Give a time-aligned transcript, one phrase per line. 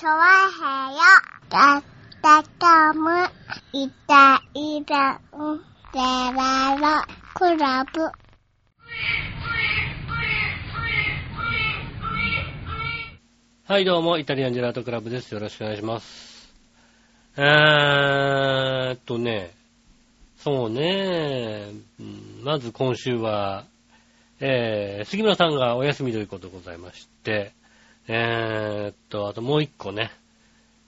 [0.00, 1.00] チョワヘヨ
[1.50, 1.82] だっ
[2.22, 3.10] たかむ
[3.74, 5.58] いたいたん
[5.92, 8.10] でららクラブ
[13.66, 15.34] はい、どうも、イタリアンジェラートクラブです。
[15.34, 16.54] よろしくお願いします。
[17.36, 19.50] えーっとね、
[20.38, 21.66] そうね、
[22.42, 23.66] まず今週は、
[24.40, 27.52] えー、杉村さんがお休みということでございまして、
[28.12, 30.10] えーっと、あともう一個ね、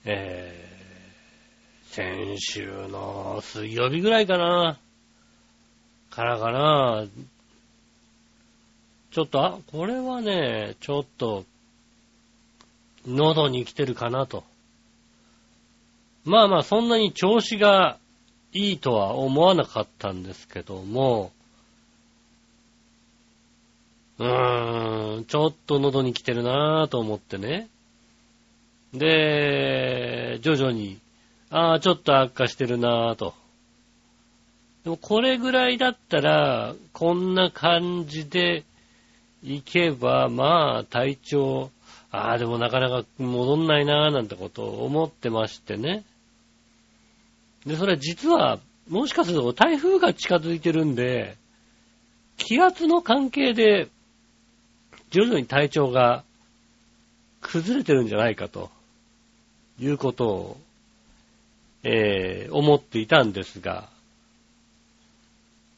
[0.03, 4.77] えー、先週の水曜日ぐらいかな、
[6.09, 7.05] からかな、
[9.11, 11.45] ちょっと、あ、これはね、ちょっと、
[13.07, 14.43] 喉に来てるかなと。
[16.25, 17.99] まあまあ、そんなに調子が
[18.51, 21.31] いいとは思わなかったんですけども、
[24.19, 27.69] うーん、ちょっと喉に来てるなぁと思ってね。
[28.93, 30.99] で、徐々に、
[31.49, 33.33] ああ、ちょっと悪化してるなぁと。
[34.83, 38.63] でもこれぐらいだったら、こんな感じで
[39.41, 41.71] いけば、まあ、体調、
[42.11, 46.03] ああ、でもなかなか戻んないなぁなんてことを思ってましてね。
[47.65, 48.59] で、それは実は、
[48.89, 51.37] もしかすると台風が近づいてるんで、
[52.37, 53.87] 気圧の関係で、
[55.13, 56.23] 徐々に体調が
[57.39, 58.71] 崩れてるんじゃないかと、
[59.79, 60.57] いうことを、
[61.83, 63.87] えー思っていたんですが、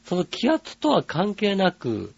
[0.06, 2.14] その気圧とは関係なく、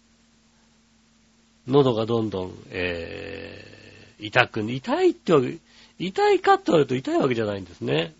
[1.67, 5.57] 喉がどんどん、えー痛く、痛いってわけ、
[5.99, 8.13] 痛いかって言われると痛いわけじゃないんですね。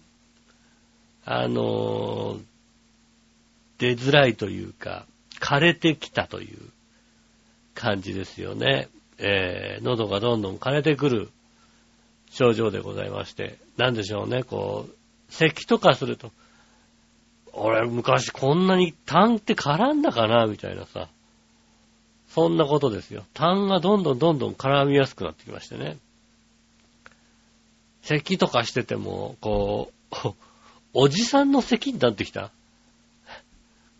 [1.23, 2.41] あのー
[3.77, 5.05] 出づらいというか、
[5.39, 6.57] 枯れてきたという
[7.73, 8.89] 感じですよね。
[9.17, 11.29] えー喉がどんどん枯れてくる
[12.31, 14.95] 症状でございまして、なんでしょうね、こう、
[15.29, 16.31] 咳とかすると、
[17.53, 21.09] 俺昔こんなに痰って絡んだかなみたいなさ、
[22.29, 23.23] そんなことですよ。
[23.33, 25.97] 痰がどんどんどんどん絡みやすくなってきましてね。
[28.03, 29.91] 咳とかしてても、こ
[30.25, 30.33] う、
[30.93, 32.51] おじさんの咳になってきた？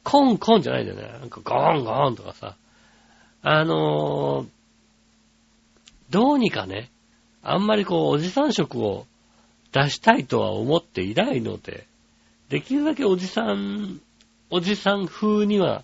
[0.03, 1.19] コンコンじゃないんだよね。
[1.19, 2.55] なんかゴーンゴーンとかさ。
[3.41, 4.59] あのー
[6.09, 6.89] どうにかね、
[7.43, 9.05] あんまりこう、おじさん色を
[9.71, 11.85] 出したいとは思っていないので、
[12.49, 14.01] できるだけおじさん、
[14.49, 15.83] おじさん風には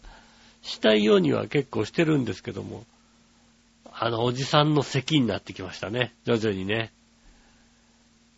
[0.64, 2.84] したいようには結構してるんですけども、
[3.92, 6.14] あの、おじさんの咳になってきましたね。
[6.26, 6.92] 徐々にね。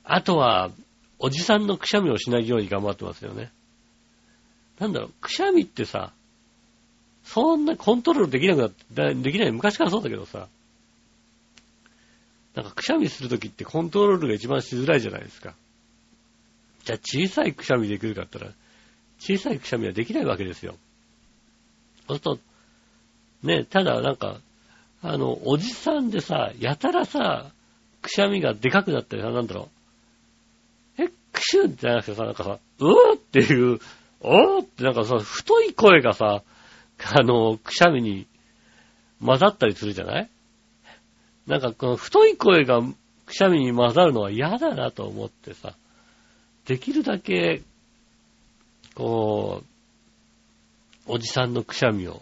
[0.04, 0.72] あとは、
[1.20, 3.50] おじさんのくしゃみをしないように頑張ってますよね。
[4.78, 6.12] なんだろう、くしゃみってさ、
[7.28, 10.48] そんなコントロールできなくなって、できない、昔からそうだけどさ、
[12.56, 15.54] なんかくしゃみするときってコントロールが一番しづらいじゃないですか。
[16.86, 18.56] じゃあ小さいくしゃみできるかって言ったら、
[19.20, 20.76] 小さいくしゃみはできないわけですよ。
[22.08, 22.40] そうすると、
[23.44, 24.40] ね、ただなんか、
[25.02, 27.52] あの、おじさんでさ、やたらさ、
[28.02, 29.70] くしゃみがでかくなったりさ、なんだろ
[30.98, 31.04] う。
[31.04, 33.80] え、くしゅんじゃなくてさ、なんかさ、うーっていう、
[34.22, 36.42] おーってなんかさ、太い声がさ、
[37.04, 38.28] あの、くしゃみに
[39.24, 40.30] 混ざったりするじゃない？
[41.46, 42.82] なんかこの太い声が
[43.26, 45.76] くしゃみに混ざるのは嫌だなと思ってさ、
[46.66, 47.62] できるだけ、
[48.96, 49.64] こ
[51.08, 52.22] う、おじさんのくしゃみを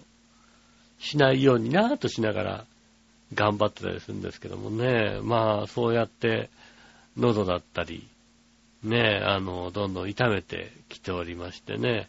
[1.00, 2.66] しないようになぁとしながら
[3.34, 6.50] 頑張ってたりするんですけどもね、まあそうやって
[7.18, 8.08] 喉だったり、
[8.84, 12.08] ね、あの、どんどん痛めてきておりましてね、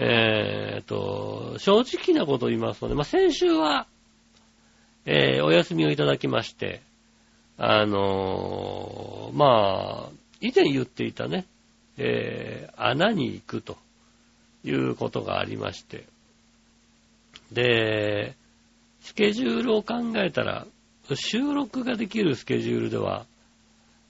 [0.00, 3.86] えーと、正直なことを言いますとね、まあ先週は、
[5.04, 6.82] えーお休みをいただきまして、
[7.56, 10.10] あのーまあ、
[10.40, 11.46] 以前言っていたね、
[11.96, 13.76] えー穴に行くと
[14.62, 16.04] いうことがありまして、
[17.50, 18.36] で、
[19.00, 20.64] スケジュールを考えたら、
[21.12, 23.26] 収録ができるスケジュールでは、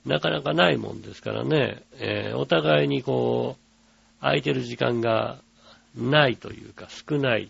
[0.05, 5.39] なかなかないもんですからね、えーお互いにこう、空いてる時間が
[5.99, 7.49] ないというか少ない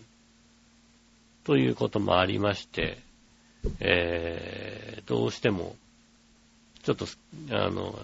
[1.44, 2.98] ということもありまして、
[3.80, 5.74] えーどうしても、
[6.84, 7.06] ちょっと、
[7.50, 7.98] あの、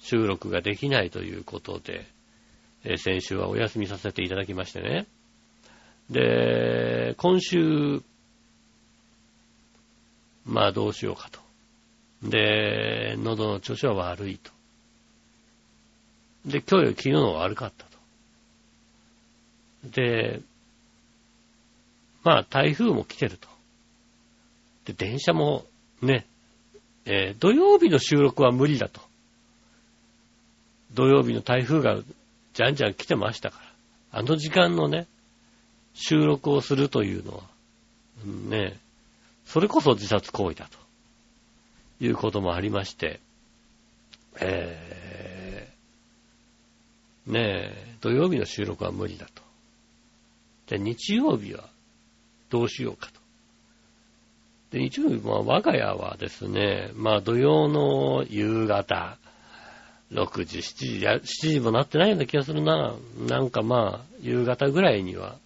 [0.00, 2.06] 収録ができないということで、
[2.84, 5.06] えー先週はお休みさせていただきましてね。
[6.10, 8.02] で、今週、
[10.44, 11.40] まあどうしようかと。
[12.28, 14.50] で、喉の調子は悪いと。
[16.46, 17.87] で、今日より昨日の方が悪かった。
[19.84, 20.40] で、
[22.24, 23.48] まあ台風も来てると。
[24.84, 25.64] で、電車も
[26.02, 26.26] ね、
[27.04, 29.00] えー土曜日の収録は無理だと。
[30.94, 32.00] 土曜日の台風が
[32.54, 33.60] じゃんじゃん来てましたか
[34.12, 34.20] ら。
[34.20, 35.06] あの時間のね、
[35.94, 37.42] 収録をするというのは、
[38.24, 38.78] ね、
[39.44, 43.20] それこそ自殺行為だということもありまして、
[44.40, 47.40] えー、ね
[47.74, 49.47] え、土曜日の収録は無理だと。
[50.68, 51.68] で、日曜日は
[52.50, 53.20] どうしようかと。
[54.70, 59.16] で、日曜日、まあ、我が家はですね、まあ、土曜の夕方、
[60.12, 62.94] 6時、7時、7時もなってないような気がするな。
[63.26, 65.36] なんかまあ、夕方ぐらいには、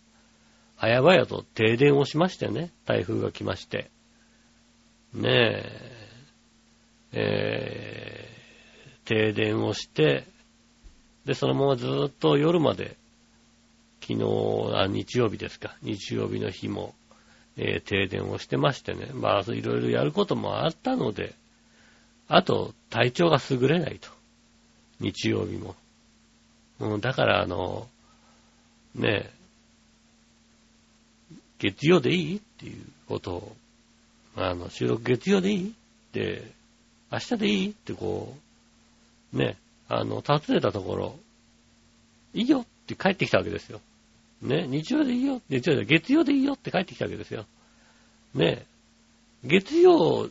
[0.77, 3.91] 早々と停電をしましてね、台風が来まして。
[5.15, 5.93] ねえ、
[7.13, 10.25] えー、停電をして、
[11.25, 12.97] で、そのままずっと夜まで、
[14.03, 16.95] 昨日、あ、日曜日ですか、日曜日の日も、
[17.57, 21.35] えー停電をしてましてね、まあ、いろいろやることもあったので、
[22.29, 24.09] あと、体調が優れないと。
[25.01, 25.77] 日曜日も。
[26.81, 27.89] うん、だから、あの、
[28.95, 29.31] ねえ、
[31.59, 33.57] 月曜でいいっていうことを、
[34.37, 35.73] あの、収録月曜でいいっ
[36.13, 36.51] て、
[37.13, 38.37] 明日でいいってこ
[39.33, 39.57] う、ね、
[39.89, 41.19] あの、尋ねたところ、
[42.35, 43.81] いいよって帰ってきたわけですよ。
[44.43, 47.47] ね、日曜でいいよ、日曜で、月曜でいいよって帰ってきたわけですよ。
[48.35, 48.65] ね、
[49.45, 50.29] 月曜、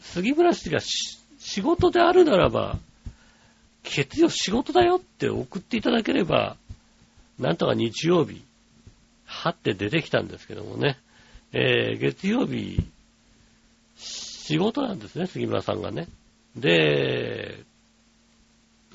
[0.00, 2.78] 杉村氏が仕事であるならば、
[3.84, 6.56] 月曜仕事だよって送っていただければ、
[7.38, 8.42] なんとか日曜日、
[9.24, 10.98] はって出てきたんですけどもね。
[11.52, 12.80] えー、月曜日、
[13.96, 16.08] 仕事なんですね、杉村さんがね。
[16.56, 17.64] で、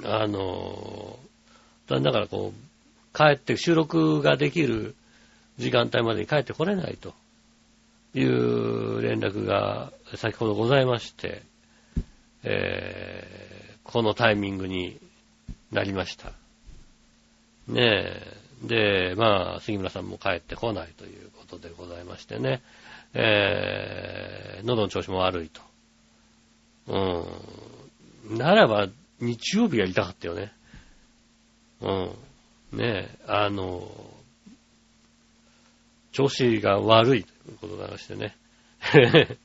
[0.03, 1.19] あの、
[1.87, 2.70] 残念ながらこう、
[3.13, 4.95] 帰って収録ができる
[5.57, 7.13] 時間帯までに帰ってこれないと
[8.13, 11.43] いう連絡が先ほどございまして、
[12.43, 13.51] えー
[13.91, 14.99] このタイミングに
[15.71, 16.31] なりました。
[17.67, 18.05] ね
[18.63, 19.13] え。
[19.13, 22.61] で、まあ、杉村さんも帰ってこないということでございましてね。
[23.13, 25.61] えー、喉の調子も悪いと。
[28.29, 28.37] うん。
[28.37, 28.87] ならば、
[29.19, 30.53] 日曜日やりたかったよね。
[31.81, 32.11] うん。
[32.71, 33.89] ねえ、あの、
[36.11, 38.35] 調子が悪いということでございましてね。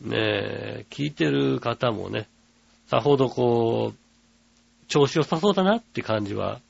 [0.00, 2.28] ねえ、聞いてる方もね、
[2.88, 6.60] さほどこう、調子良さそうだなって感じは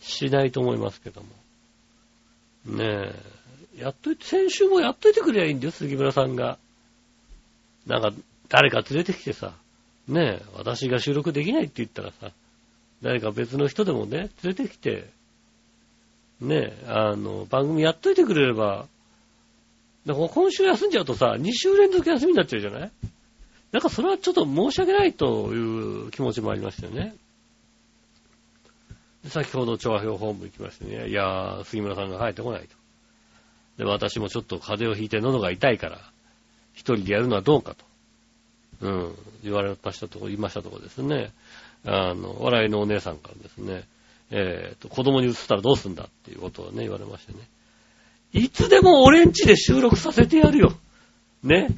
[0.00, 1.28] しないと思いますけども。
[2.66, 3.12] ね
[3.76, 6.58] え、やっといて、先週もやっといてくれりゃいいんだよ、杉村さんが。
[7.86, 8.12] なんか、
[8.48, 9.54] 誰か連れてきてさ、
[10.06, 12.32] ねえ、私が収録できないって言ったらさ、
[13.02, 15.08] 誰か別の人でもね、連れてきて、
[16.40, 18.86] ね、あの、番組やっといてくれれば、
[20.06, 22.90] だから今週休んじゃうとさ、2週連続休みになっちゃうじゃない？
[23.72, 27.14] なんかそれはちょっと申し訳ないという気持ちもありましたよね。
[29.24, 32.68] で先ほど調和表本部行きましてね、いやー、杉村さんが帰ってこないと。
[33.76, 36.00] で、私もちょっと風邪をひいて喉が痛いから、
[36.72, 37.84] 一人でやるのはどうかと。
[38.80, 41.32] うん、言われましたとこ、言いましたとこですね。
[41.84, 43.84] あの、笑いのお姉さんからですね、
[44.30, 47.38] えっ、と、子供に移ったらどうすんだっていうことをね、言われましてね。
[48.32, 50.72] いつでも俺ん家で収録させてやるよ。
[51.42, 51.68] ね。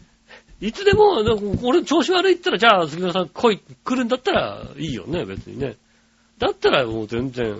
[0.60, 5.76] いつでも、なんか俺調子悪いったら、じゃあ杉村さん来い、来るんだったらいいよね、別にね。
[6.38, 7.56] だったらもう全然、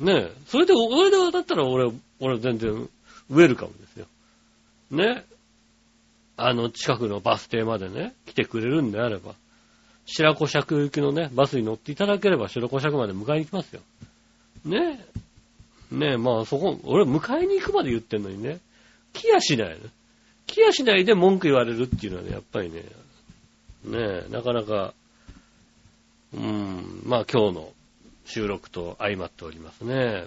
[0.00, 0.30] ね。
[0.46, 2.88] それで、俺でだったら俺、俺全然、
[3.30, 4.06] ウェルカムですよ。
[4.90, 5.24] ね。
[6.36, 9.34] あの、近くのバス停までね、来てくれるんであれば、
[10.12, 13.80] 白子尺行きのね、バスに乗っていただければ白子尺まで迎えに行きますよ。
[14.64, 14.98] ね
[15.92, 15.94] え。
[15.94, 18.58] ねえまあそこ、俺迎えに行くまで言ってんのにね、
[19.12, 19.78] 来やしない。
[20.46, 22.82] 来やしないで文句言われるっていうのはね、やっぱりね、
[23.84, 24.94] ねえなかなか、
[26.34, 27.72] うーん、まあ今日の
[28.24, 30.26] 収録と相まっておりますね。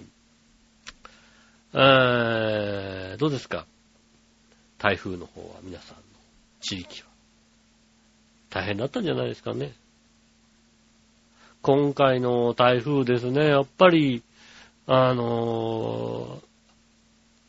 [1.74, 3.66] えー、どうですか？
[4.78, 6.02] 台風の方は皆さんの
[6.60, 7.13] 地域は。
[8.54, 9.72] 大変だったんじゃないですかね。
[11.60, 14.22] 今回の台風ですね、やっぱり、
[14.86, 16.44] あのー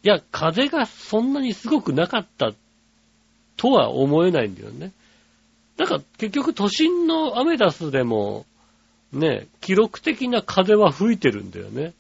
[0.06, 2.54] いや、風がそんなにすごくなかった
[3.58, 4.92] とは思えないんだよね。
[5.78, 8.46] だから結局都心のアメダスでも、
[9.12, 11.94] ね、記録的な風は吹いてるんだよね。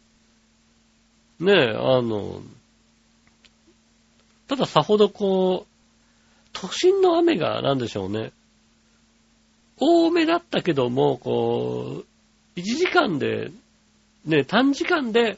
[1.39, 2.41] ねあの、
[4.47, 8.31] たださほどこう、都心の雨がなんでしょうね。
[9.77, 12.03] 多めだったけども、こ
[12.55, 13.51] う、1時間で、
[14.25, 15.37] ね、短時間で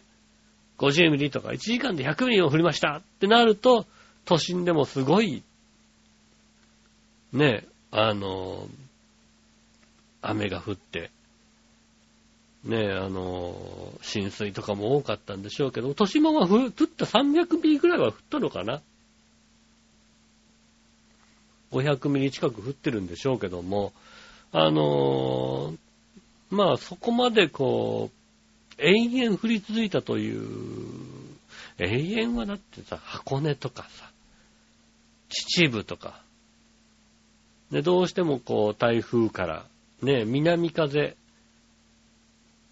[0.78, 3.86] 50ミリとか1時間で100ミリを降りましたってなると、
[4.26, 5.44] 都心でもすごい、
[7.34, 8.68] ね、あの、
[10.22, 11.12] 雨が降って、
[12.64, 18.82] ねあの、浸水とかも多かったんでしょうけど、豊島は降った300ミリぐらいは降ったのかな
[21.72, 23.94] ?500 ミリ近く降ってるんでしょうけども、
[24.52, 25.74] あの
[26.50, 30.48] まあそこまでこう、延々降り続いたという、
[31.80, 34.10] 永遠はだってさ、箱根とかさ、
[35.30, 36.22] 秩父とか、
[37.72, 39.66] で、どうしてもこう、台風から、
[40.02, 41.16] ね、南風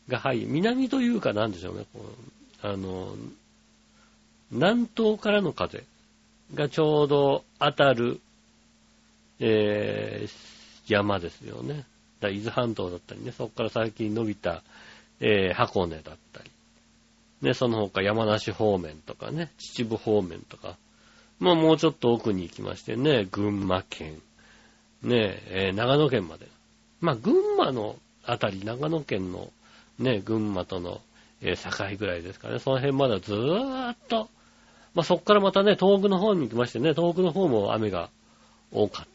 [0.08, 0.48] が入る。
[0.48, 2.00] 南というかなんでしょうね、こ
[2.63, 3.15] うあの、
[4.51, 5.84] 南東からの風
[6.53, 8.22] がちょうど当たる、
[9.39, 10.54] えー、
[10.87, 11.83] 山ですよね。
[12.19, 14.63] だ伊豆半島だったりね、そこから最近伸びた、
[15.19, 16.51] えー、箱根だったり、
[17.41, 20.77] ね、その他山梨方面とかね、秩父方面とか、
[21.39, 24.21] まあもうちょっと奥に行きましてね、群馬県、
[25.03, 26.47] ね、えー、長野県まで。
[27.01, 29.51] まあ群馬のあたり、長野県の
[29.99, 31.01] ね、群馬との、
[31.41, 34.29] えー、境ぐらいですかね、その辺までずーっと、
[34.93, 38.09] まあそこからまたね、東北の方に行きましてね、東北の方も雨が
[38.71, 39.14] 多かった。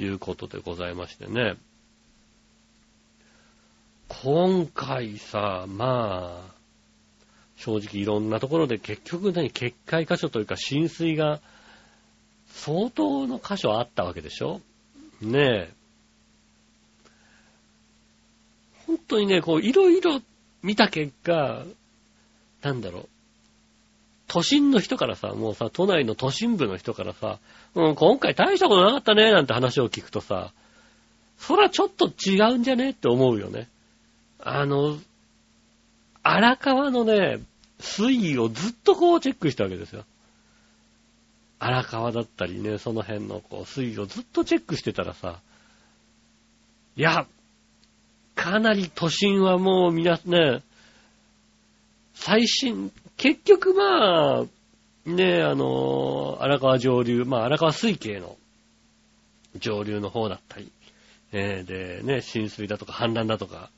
[0.00, 1.56] いうことでございましてね。
[4.08, 6.54] 今回さ、まあ、
[7.56, 11.40] 正直いろんなところで結局何、決壊箇所というか浸水が
[12.48, 14.60] 相当の箇所あったわけでしょ？
[15.20, 15.72] ねえ。
[18.86, 20.20] 本当にね、こう、いろいろ
[20.62, 21.64] 見た結果、
[22.62, 23.08] なんだろう。
[24.26, 27.38] 都心の人からさ、もうさ、都内の都心部の人からさ、
[27.74, 30.52] うん、今回大したことなかったね、なんて話を聞くとさ、
[31.38, 33.68] そらちょっと違うんじゃねって思うよね。
[34.40, 34.98] あの、
[36.22, 37.40] 荒川のね、
[37.78, 40.04] 水位をずっとこうチェックしたわけですよ。
[41.58, 45.40] 荒川だったりね、その辺のこう水位をずっとチェックしてたらさ、
[46.96, 47.26] いや、
[48.34, 50.62] かなり都心はもう皆ね、
[52.14, 54.44] 最新、結局まあ、
[55.06, 58.36] ねえ、あの、荒川上流、まあ荒川水系の
[59.56, 60.70] 上流の方だったり、
[61.32, 63.70] えー、でね、浸水だとか氾濫だとか、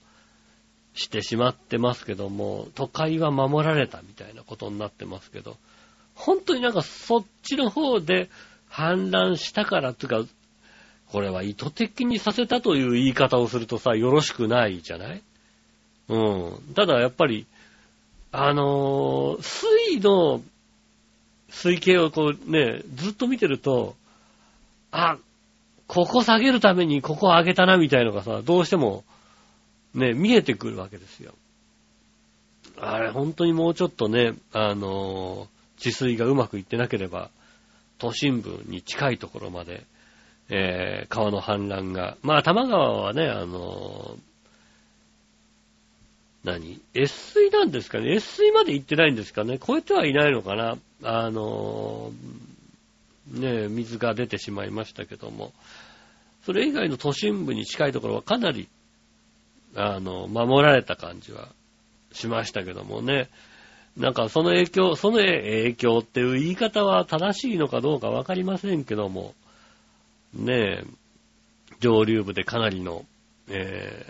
[0.95, 5.57] してしまってますけども、都会は守られたみたいなことになってますけど、
[6.15, 8.29] 本当になんかそっちの方で
[8.71, 10.31] 氾濫したからっていうか、
[11.11, 15.23] これは意図的にさせたという言い方をするとさ、よろしくないじゃない？
[16.09, 16.75] うん。
[16.75, 17.47] ただやっぱり、
[18.31, 20.43] あのー、水の
[21.53, 23.95] 水系をこうね、ずっと見てると、
[24.91, 25.17] あ、
[25.87, 29.05] ここ下げるためにここ上げたなみたいのがさ、どうしても
[29.95, 31.35] ね、見えてくるわけですよ。
[32.81, 37.31] あれ、本当にもうちょっとね、あのー、治水がうまくいってなければ、
[37.99, 39.85] 都心部に近いところまで、
[40.49, 44.19] えー、川の氾濫が、まあ、玉川はね、あのー、
[46.45, 46.81] 何？
[46.95, 48.15] 越水なんですかね？
[48.15, 49.59] 越水まで行ってないんですかね？
[49.65, 50.77] 超えてはいないのかな？
[51.03, 52.13] あの、
[53.29, 55.53] ね、水が出てしまいましたけども、
[56.45, 58.69] それ以外の都心部に近いところはかなり
[59.75, 61.49] あの、守られた感じは
[62.13, 63.29] しましたけどもね。
[63.97, 69.35] なんかその影響、その影響っていう言い方は正しいのかどうかわかりませんけども、
[70.35, 70.85] ね、
[71.81, 73.05] 上流部でかなりの、
[73.49, 74.07] え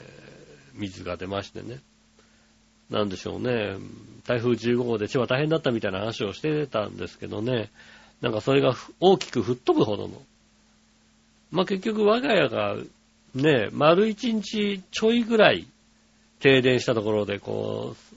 [0.76, 1.80] ー、水が出ましてね。
[2.92, 3.76] なんでしょうね。
[4.26, 7.70] 台風15号で千葉大変だったみたいな話をしてたんですけどね。
[8.20, 10.22] なんかそれが大きく吹っ飛ぶほどの。
[11.50, 12.76] まあ、結局我が家が
[13.34, 15.66] ね、丸一日ちょいぐらい
[16.40, 18.16] 停電したところで、こう、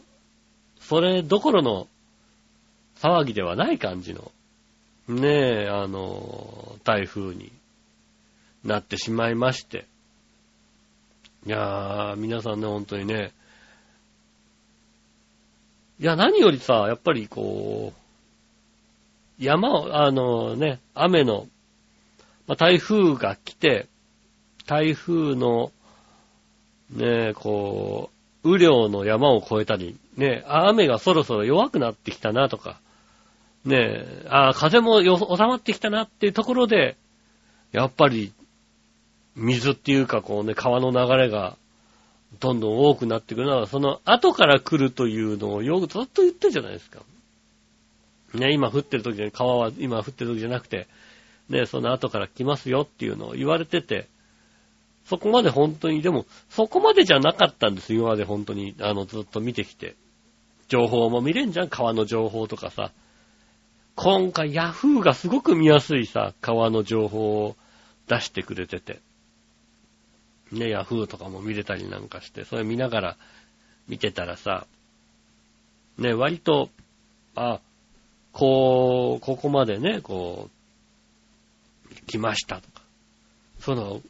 [0.83, 1.87] それどころの
[2.97, 4.31] 騒ぎではない感じの、
[5.07, 7.51] ねえ、あの、台風に
[8.65, 9.85] なってしまいまして。
[11.45, 13.31] いやー、皆さんね、本当にね、
[15.99, 21.47] いや、何よりさ、やっぱりこう、山を、あのね、雨の、
[22.47, 23.87] まあ、台風が来て、
[24.65, 25.71] 台風の、
[26.91, 28.09] ね、こ
[28.43, 32.79] う、雨量の山を越えたり、ね、雨がそろそろ弱くなってきたなとか、
[33.65, 36.95] ね、あ風も収まってきたなっていうところで、
[37.71, 38.31] やっぱり、
[39.35, 41.57] 水っていうかこうね、川の流れが、
[42.39, 47.01] どんどん多くなってくるのは、その後から来るというのをよくずっと言ってるじゃないですか。
[48.33, 50.87] ね、今降ってる時に、川は今降ってる時じゃなくて、
[51.49, 54.07] ね、その後から来ますよっていうのを言われてて、
[55.05, 59.95] そこまで本当に、でも、そこまでじゃなかったんです、今まで本当に、あの、ずっと見てきて。
[60.67, 62.91] 情報も見れんじゃん、川の情報とかさ。
[63.95, 67.55] 今回、ヤフーがすごく見やすいさ、川の情報を
[68.07, 68.99] 出してくれてて。
[70.55, 73.17] ね、ヤフーとかも見れたりなんかして、それ見ながら
[73.87, 74.65] 見てたらさ、
[75.97, 76.69] ね、割と、
[77.35, 77.59] あ、
[78.31, 82.81] こう、ここまでね、こう、来ましたとか。
[83.59, 84.01] その、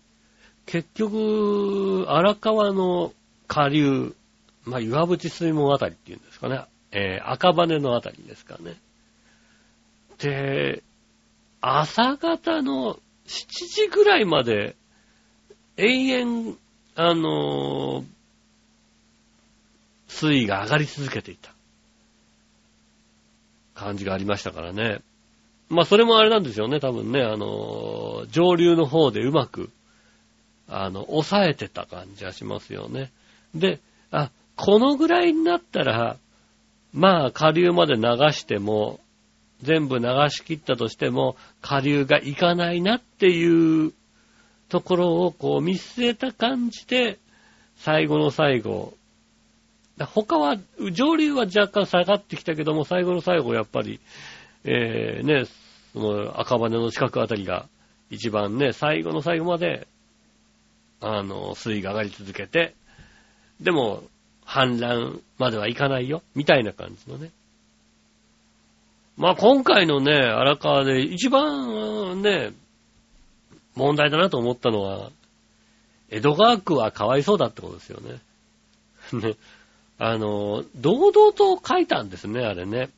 [0.66, 3.14] 結局、荒川の
[3.48, 4.16] 下流、
[4.64, 6.62] まあ、岩淵水門あたりっていうんですかね。
[6.92, 8.76] えー、赤羽のあたりですかね。
[10.18, 10.82] で、
[11.62, 12.98] 朝方の
[13.28, 14.76] 7時ぐらいまで、
[15.78, 16.58] 永遠、
[16.96, 18.06] あのー、
[20.08, 21.52] 水位が上がり続けていた。
[23.74, 25.02] 感じがありましたからね。
[25.68, 29.70] まあ、それもあれなんですよね、多分ね、あのー、上流の方でうまく、
[30.70, 33.12] あの、抑えてた感じはしますよね。
[33.54, 33.80] で、
[34.12, 36.18] あ、このぐらいになったら、
[36.94, 38.02] まあ、下流まで流
[38.32, 39.02] しても、
[39.62, 43.94] 全部流し切ったとしても、下流がいかないなっていう
[44.70, 47.20] ところをこう見据えた感じで、
[47.78, 48.94] 最後の最後、
[50.00, 50.58] 他は、
[50.92, 54.00] 上流は若干下がってきたけども、最後の最後やっぱり、
[54.66, 55.46] えー、ね、
[55.94, 57.68] その赤羽の近くあたりが
[58.10, 59.88] 一番ね、最後の最後まで、
[61.00, 62.74] あの、水位が上がり続けて、
[63.62, 64.04] でも、
[64.46, 67.32] 氾濫まではいかないよ、みたいな感じのね。
[69.18, 72.52] まあ今回のね、荒川で一番ね、
[73.76, 75.12] 問題だなと思ったのは、
[76.10, 78.20] 江戸川区はかわいそうだってことですよね。
[79.14, 79.36] ね。
[79.98, 82.90] あの、堂々と書いたんですね、あれね。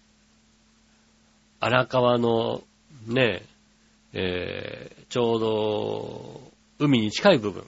[1.59, 2.63] 荒川の
[3.07, 3.43] ね、
[4.13, 6.41] えー、ちょうど
[6.79, 7.67] 海に近い部分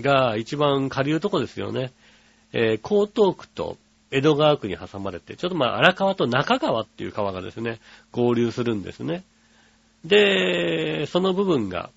[0.00, 1.92] が一番下流とこですよね。
[2.52, 3.76] えー、江東区と
[4.10, 7.80] 江戸川区に挟まれて、ちょっとまあ荒川と中川っていう川がですね、
[8.12, 9.24] 合流するんですね。
[10.06, 11.90] で、その部分が、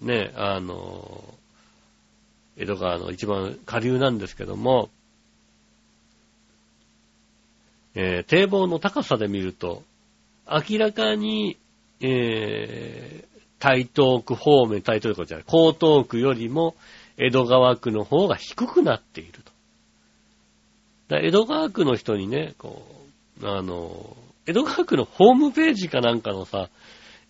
[0.00, 1.22] ね、あの、
[2.56, 4.90] 江戸川の一番下流なんですけども、
[7.94, 9.82] えー、堤防の高さで見ると、
[10.46, 11.56] 明らかに、
[12.00, 16.74] えー、台東区方面、台東区じゃない、江東区よりも
[17.16, 19.32] 江戸川区の方が低くなっている
[21.08, 21.16] と。
[21.16, 22.84] 江戸川区の人にね、こ
[23.40, 26.68] う、あの、江戸川区のホームページかなんかのさ、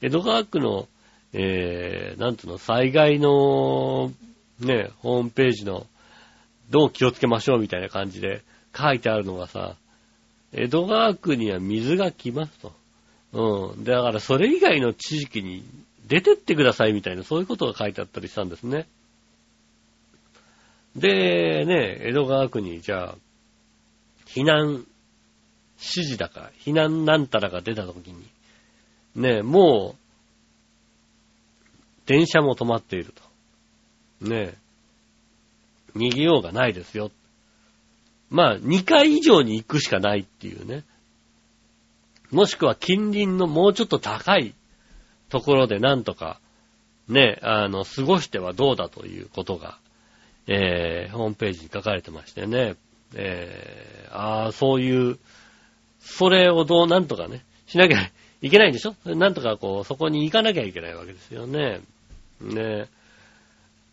[0.01, 0.89] 江戸川区の、
[1.33, 4.13] えー、なんていうの、災害の、
[4.61, 5.87] ね、ホームページの、
[6.71, 8.43] どう気をつけましょうみたいな感じで
[8.75, 9.77] 書いてあるのがさ、
[10.53, 12.73] 江戸川区には水が来ますと。
[13.33, 13.85] うん。
[13.85, 15.65] だからそれ以外の地域に
[16.07, 18.87] 出てってくださいみたいな、そういうことが書いてあったりしたんですね。
[20.97, 23.17] で、ね、江戸川区に、じゃあ、
[24.27, 24.87] 避難
[25.83, 28.25] 指示だか、避難なんたらが出た時に、
[29.17, 30.03] ね、もう、
[32.07, 33.13] 電車も止まっている
[34.21, 34.29] と。
[34.29, 34.55] ね、
[35.97, 37.11] 逃げようがないですよ。
[38.31, 40.85] まあ、2回以上に行くしかないっていうね。
[42.31, 44.55] もしくは近隣のもうちょっと高い
[45.29, 46.41] ところでなんとか、
[47.09, 49.79] ね、あの、過ごしてはどうだということが、
[50.47, 52.77] えー、ホームページに書かれてましてね。
[53.15, 55.19] えー、ああ、そういう、
[56.03, 58.11] それをどうなんとかね、しなきゃ
[58.43, 58.95] いけないんでしょ？
[59.05, 61.81] なんとかこう、そこに行かなきゃいけないわけですよね。
[62.41, 62.87] ね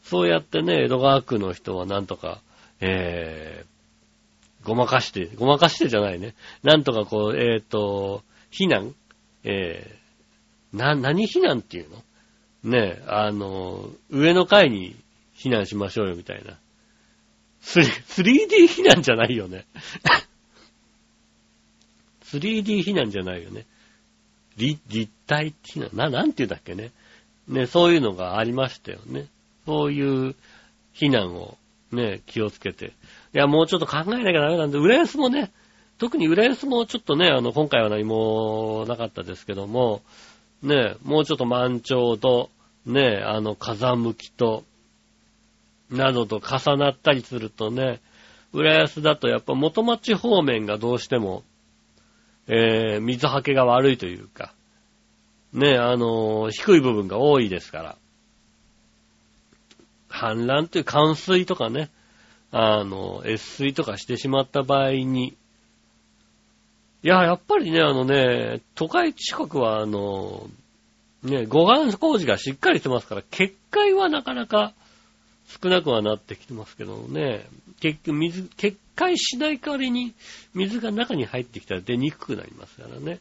[0.04, 2.42] そうやってね、江戸川区の人はなんとか、
[2.82, 6.34] えー、ごまかして、ごまかしてじゃないね。
[6.64, 8.96] なんとかこう、えっ、ー、と、避難？
[9.44, 12.04] えー、な、何避難っていうの？
[12.64, 14.96] ねあの、上の階に
[15.36, 16.58] 避難しましょうよみたいな。
[17.62, 19.66] 3D 避難じゃないよね。
[22.32, 23.66] 3D 避難じゃないよね。
[24.58, 25.90] 立、立体避難。
[25.94, 26.92] な、なんて言うんだっけね。
[27.48, 29.28] ね、そういうのがありましたよね。
[29.66, 30.36] そういう
[30.94, 31.58] 避難を
[31.92, 32.88] ね、気をつけて。
[32.88, 32.92] い
[33.34, 35.52] や、もうちょっと考えなきゃダメなんで、浦安もね、
[35.98, 40.02] 特に浦安もちょっとね、あの、今回は何もなかったですけども、
[40.62, 42.50] ね、もうちょっと満潮と、
[42.86, 44.64] ね、あの、風向きと、
[45.90, 48.00] などと重なったりするとね、
[48.54, 51.44] 浦安だとやっぱ元町方面がどうしても、
[52.50, 54.54] えー、水はけが悪いというか、
[55.54, 57.96] ね、あのー、低い部分が多いですから、
[60.10, 61.90] 氾濫という冠水とかね、
[62.52, 65.38] あの、越水とかしてしまった場合に、
[67.04, 70.50] いや、やっぱりね、あのね、都会近くは、あの、
[71.24, 74.74] ね、護岸工事がしっかりしてますから、決壊はなかなか
[75.50, 77.46] 少なくはなってきてますけどね。
[77.80, 80.14] 結局水、決壊しない代わりに
[80.54, 83.20] 水が中に入ってきたら出にくくなりますからね。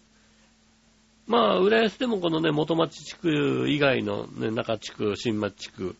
[1.26, 5.96] まあ、浦安でもこのね、元町地区以外のね、中地区、新町地区、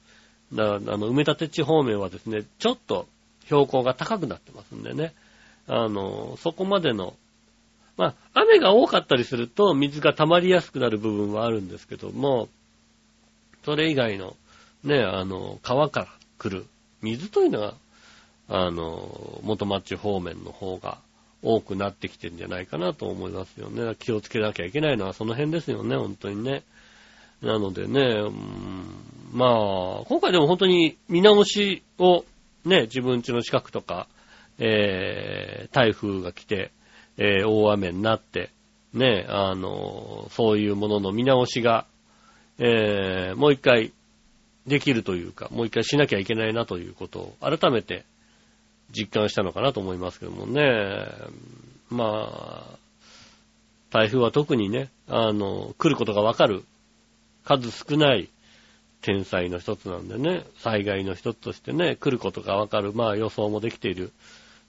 [0.52, 3.08] なあの、埋め立て地方面はですね、ちょっと
[3.44, 5.14] 標高が高くなってますんでね、
[5.66, 7.14] あの、そこまでの、
[7.96, 12.48] まあ、雨が多かったりすると水が溜まりやすくなる部分はあるんですけども、
[13.64, 14.36] それ以外の、
[14.84, 16.66] ね、あの、川から来る
[17.02, 17.74] 水というのは、
[18.48, 20.98] あの、元町方面の方が
[21.42, 23.94] 多くなってきてるんじゃないかなと思いますよね。
[23.98, 26.62] 気をつけなきゃいけないのはその辺ですよね、本当にね。
[27.42, 28.86] なのでね、うん、
[29.32, 32.24] まあ、今回でも本当に見直しを
[32.64, 34.08] ね、自分家の近くとか、
[34.58, 36.72] えー、台風が来て、
[37.16, 38.50] えー、大雨になって、
[38.92, 41.86] ね、あの、そういうものの見直しが、
[42.58, 43.92] えー、もう一回
[44.68, 48.04] できるというか、もう一回しなきゃいけないなということを改めて
[48.96, 51.08] 実感したのかなと思いますけどもね。
[51.90, 52.78] まあ、
[53.90, 56.64] 台風は特にね、あの、来ることがわかる
[57.44, 58.28] 数少ない
[59.00, 64.12] 天災の一つなんでね、災害の一つとしてね、来ることがわかる、まあ予想もできている。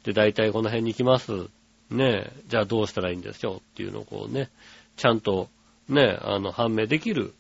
[0.04, 1.48] で、大体この辺に来ます。
[1.90, 4.50] ね、じゃあどうしたらいいんでしょうっていうのをこうね、
[4.96, 5.50] ちゃんと
[5.90, 7.34] ね、あの、判明できる、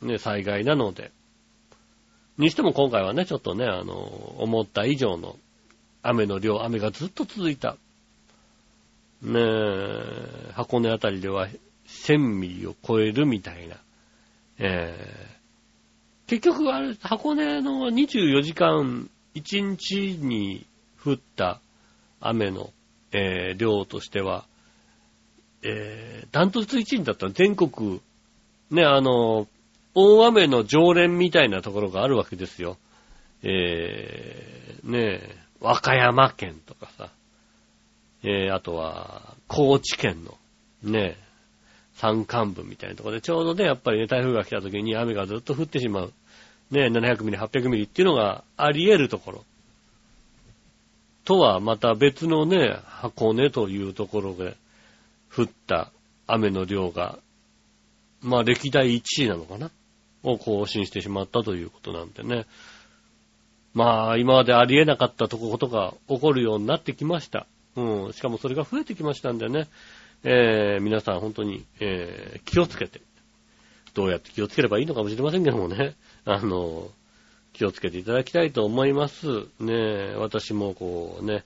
[0.00, 1.10] ね、災害なので、
[2.38, 3.94] にしても今回はね、ちょっとね、あの、
[4.38, 5.36] 思った以上の
[6.02, 7.76] 雨の量、雨がずっと続いた。
[9.22, 11.48] ねえ、箱根あたりでは
[11.86, 13.76] 1000ミリを超えるみたいな。
[14.58, 20.66] えー、結局あれ、箱根の24時間1日に
[21.02, 21.60] 降った
[22.20, 22.70] 雨の、
[23.12, 24.44] えー、量としては、
[25.62, 28.00] えー、ダントツ1位だった全国、
[28.70, 29.46] ね、あの、
[29.98, 32.76] 大雨の常連みたいなところがあるわけですよ。
[33.42, 37.08] えー、ねえ、和歌山県とかさ、
[38.22, 40.36] えー、あとは、高知県の、
[40.82, 41.26] ねえ、
[41.94, 46.12] 山間部みたいなところで、ちょうどね、やっぱりね、台風が来た時に雨がずっと降ってしまう。
[46.70, 49.44] ねえ、700ミリ、800ミリっていうのがあり得るところ。
[51.24, 54.58] とは、また別のね、箱根というところで
[55.34, 55.90] 降った
[56.26, 57.18] 雨の量が、
[58.20, 59.70] まあ歴代1位なのかな
[60.22, 62.46] を更新してしまったということなんでね。
[63.74, 67.46] まあ、今までありえなかったとことが起こるようになってきました。
[67.76, 68.12] うん。
[68.12, 69.68] しかもそれが増えてきましたんでね。
[70.24, 73.00] えー、皆さん本当に、えー、気をつけて。
[73.96, 75.94] どうやって気をつければいいのかもしれませんけどもね。
[76.26, 76.90] あの、
[77.54, 79.46] 気をつけていただきたいと思います。
[79.58, 81.44] ね私もこうね、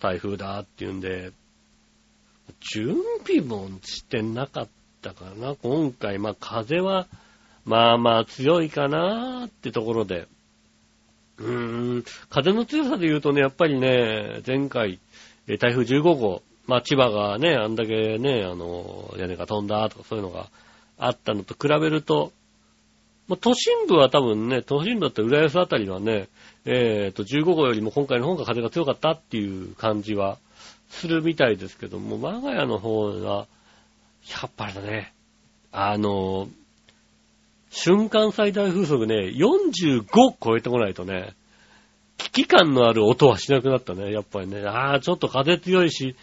[0.00, 1.32] 台風だっていうんで、
[2.72, 4.68] 準備もしてなかっ
[5.02, 5.54] たかな。
[5.56, 7.06] 今回、まあ風は、
[7.70, 10.26] まあまあ強いかなーってところで。
[11.38, 14.98] うーん、風の強さで言うとね、やっぱりね、前回、
[15.46, 20.48] 台風15号、まあ千葉がね、あんだけね、あの、屋根が飛んだとかそういうのが
[20.98, 22.32] あったのと比べると、
[23.28, 26.28] まあ、都心部は多分ね、都心部だったら浦安あたりはね、
[26.64, 30.38] えっ、ー、と、15号よりも今回の方が風が強かったっていう感じは
[30.88, 33.46] するみたいですけども、我が家の方は、
[34.42, 35.12] やっぱりだね、
[35.70, 36.48] あの、
[37.70, 40.04] 瞬間最大風速ね、45
[40.42, 41.34] 超えてこないとね、
[42.18, 44.12] 危機感のある音はしなくなったね。
[44.12, 46.16] やっぱりね、ああ、ちょっと風強いし、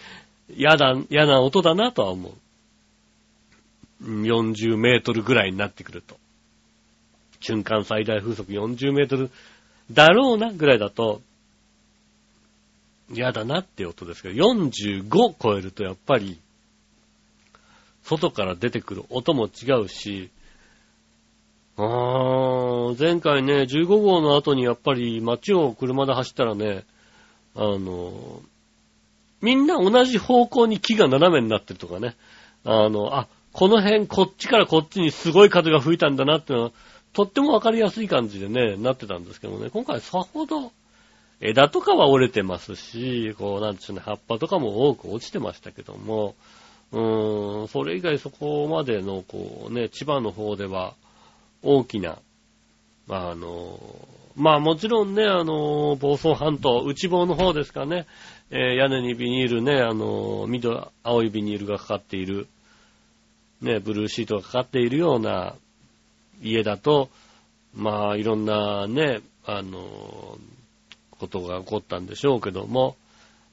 [0.50, 2.34] 嫌だ、嫌な音だなとは思う。
[4.04, 6.18] 40メートルぐらいになってくると。
[7.40, 9.32] 瞬間最大風速40メートル
[9.92, 11.22] だろうなぐらいだと、
[13.10, 16.38] 嫌だなって音ですけど、45超えるとやっぱり、
[18.04, 20.30] 外から出てくる音も違うし、
[21.78, 26.86] あー、前回ね、15号の後にやっぱり街を車で走ったらね、
[27.56, 28.42] あの、
[29.42, 32.16] みんな同じ方向に木が斜めになってるとかね、
[32.64, 36.72] あの、あ、この辺、こっちからこっちにすごい風が吹いたんだなってのは、
[37.14, 40.72] とってもわかりやすい感じでね、なってたんですけどね、今回さほど、
[41.42, 46.34] 枝とかは折れてますし、こう、なんでしょうね、葉っぱとかも多く落ちてましたけども、
[46.92, 50.96] うーん、それ以外そこまでの、こうね、千葉の方では、
[51.62, 52.20] 大きな、
[53.10, 53.80] あの、
[54.36, 58.06] まあもちろんね、あの、房総半島、内房の方ですかね、
[58.52, 62.48] えー、屋根にビニールね、あの、緑、青いビニールがかかっている、
[63.62, 65.56] ね、ブルーシートがかかっているような
[66.42, 67.10] 家だと、
[67.74, 70.38] まあいろんなね、あの、
[71.12, 72.96] ことが起こったんでしょうけども、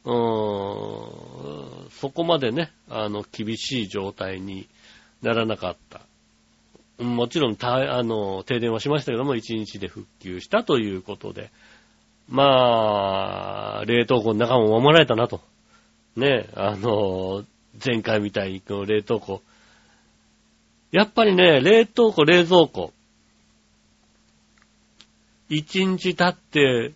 [0.04, 4.68] うーん、そこまでね、あの、厳しい状態に
[5.22, 6.00] ならなかった。
[6.98, 11.50] もちろん、た、あの、停電はしましたけども、1日で復旧したということで、
[12.28, 15.40] まあ、冷凍庫の中も守られたなと。
[16.16, 17.44] ね、あの、
[17.84, 19.42] 前回みたいにこの冷凍庫、
[20.92, 22.92] やっぱりね、冷凍庫、冷蔵庫。
[25.48, 26.92] 一日経って、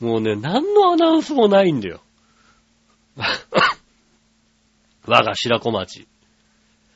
[0.00, 2.00] もうね、何のアナウンスもないんだよ。
[5.06, 6.08] 我が白子町。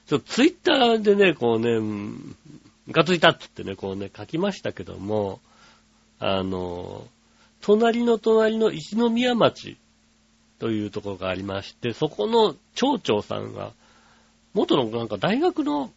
[0.06, 1.78] ちょツイッターでね、こうね、
[2.90, 5.40] ガツイタってってね、こうね、書きましたけども、
[6.18, 7.06] あの、
[7.60, 9.78] 隣の隣の石宮町
[10.58, 13.72] というところがありまして、そこの町長さんが、
[14.52, 15.90] 元のなんか大学の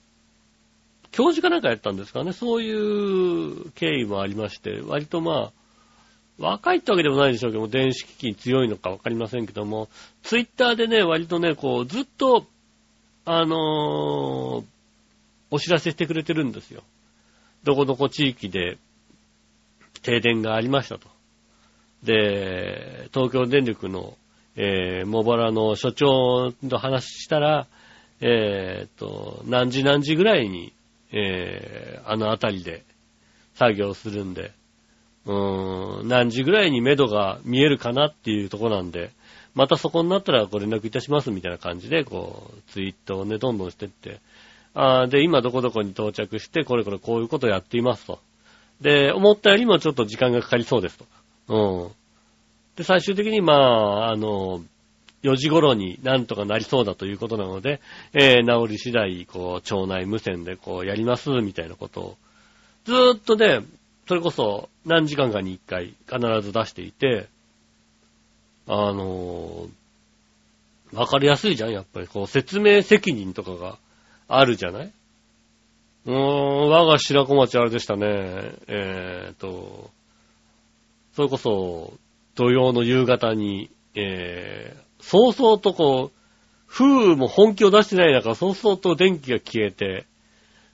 [1.12, 5.52] 教授かなんかやったんですかね、そういう経緯もありまして、割とまあ、
[6.38, 9.90] 若いってわけでもないでしょうけども、電子機器に強いのかわかりませんけども、
[10.24, 12.46] ツイッターでね、割とね、こう、ずっと、
[13.30, 14.64] あのー、
[15.52, 16.82] お知らせしてくれてるんですよ。
[17.66, 18.78] どこどこ地域で
[20.02, 21.10] 停電がありましたと。
[22.04, 24.18] で、東京電力の、
[24.56, 27.68] えー、茂原の所長と話したら、
[28.22, 30.72] えー、と、何時何時ぐらいに、
[31.12, 32.86] えー、あの辺りで
[33.56, 34.54] 作業するんで、
[35.26, 39.12] うーん、何時ぐらいに目処が見えるかなっていうとこなんで、
[39.58, 44.20] またそこになったらご連絡いたしますみたいな感じで、こう、ツイートをね、どんどんしてって、
[44.76, 48.20] あで、今どこどこに到着して、これこれこういうことをやっていますと。
[48.82, 51.06] で、思ったよりもちょっと時間がかかりそうですと。
[51.48, 51.92] うん。
[52.76, 54.62] で、最終的に、まあ、あの、
[55.24, 57.82] 4時頃になんとかなりそうだということなので、
[58.14, 62.18] えー、治り次第、こう、町内無線でこう、やります、みたいなことを、
[62.86, 63.62] ずーっとね、
[64.08, 67.28] それこそ何時間かに1回必ず出していて、
[68.68, 72.08] あのー、わかりやすいじゃん、やっぱり。
[72.08, 73.78] こう、説明責任とかが
[74.28, 74.92] あるじゃない？
[76.06, 78.06] うーん、我が白子町あれでしたね。
[78.68, 79.90] えーと、
[81.14, 81.94] それこそ、
[82.36, 86.18] 土曜の夕方に、えー、そうそうとこう、
[86.68, 90.06] 風も本気を出してない中、そうそうと電気が消えて、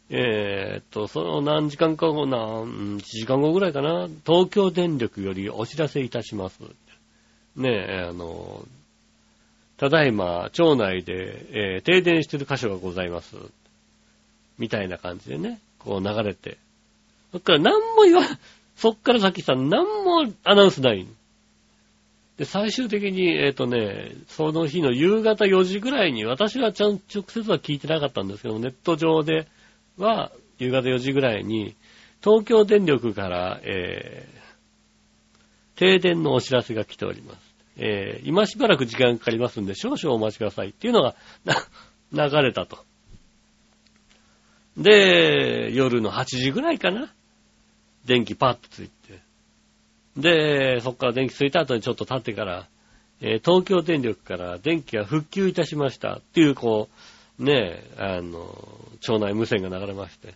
[0.10, 6.60] えー、と、その何時間か後な、1時間後ぐらいかな、東京電力よりお知らせいたします。
[7.56, 8.66] ねえ、あの、
[9.78, 13.36] ただいま、町内で、えー、停電してる箇所がございます。
[14.58, 16.58] みたいな感じでね、こう流れて。
[17.32, 18.22] そっから何も言わ、
[18.78, 21.06] そっから先さ、何もアナウンスない。
[22.38, 29.48] で、最終的に、えっ、ー、とね、その日の夕方4時ぐらいに、私はちゃんと直接は聞いてなかったんですけどネット上で
[29.98, 31.76] は、夕方4時ぐらいに、
[32.24, 34.43] 東京電力から、えー、
[35.76, 37.54] 停電のお知らせが来ております。
[37.78, 41.56] えー、今しばらく時間かかりますんで、少々お待ちくださいっていうのが、な
[42.30, 42.78] 流れたと。
[44.78, 47.14] で、夜の8時ぐらいかな。
[48.06, 49.20] 電気パッとついて。
[50.18, 52.68] で、そこから電気ついた後にちょっと経ってから、
[53.22, 56.90] えー、東京電力から電気が復旧いたしましたっていう、こ
[57.40, 58.56] う、ねえ、あの、
[59.00, 60.36] 町内無線が流れまして。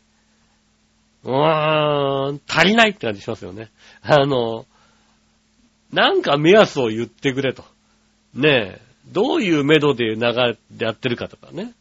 [1.23, 3.69] うーん、足りないって感じしますよね。
[4.01, 4.65] あの、
[5.91, 7.63] なんか目安を言ってくれと。
[8.33, 11.73] ねえ、どういうメドで流れてやってるかとかね。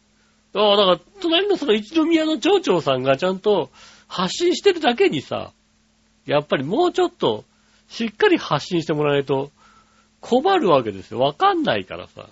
[0.53, 3.69] ああ、だから、隣のその一宮の町長さんがちゃんと
[4.07, 5.51] 発信してるだけにさ、
[6.25, 7.43] やっぱりもうちょっと、
[7.89, 9.51] しっかり発信してもらわないと
[10.19, 11.19] 困るわけですよ。
[11.19, 12.27] わかんないからさ。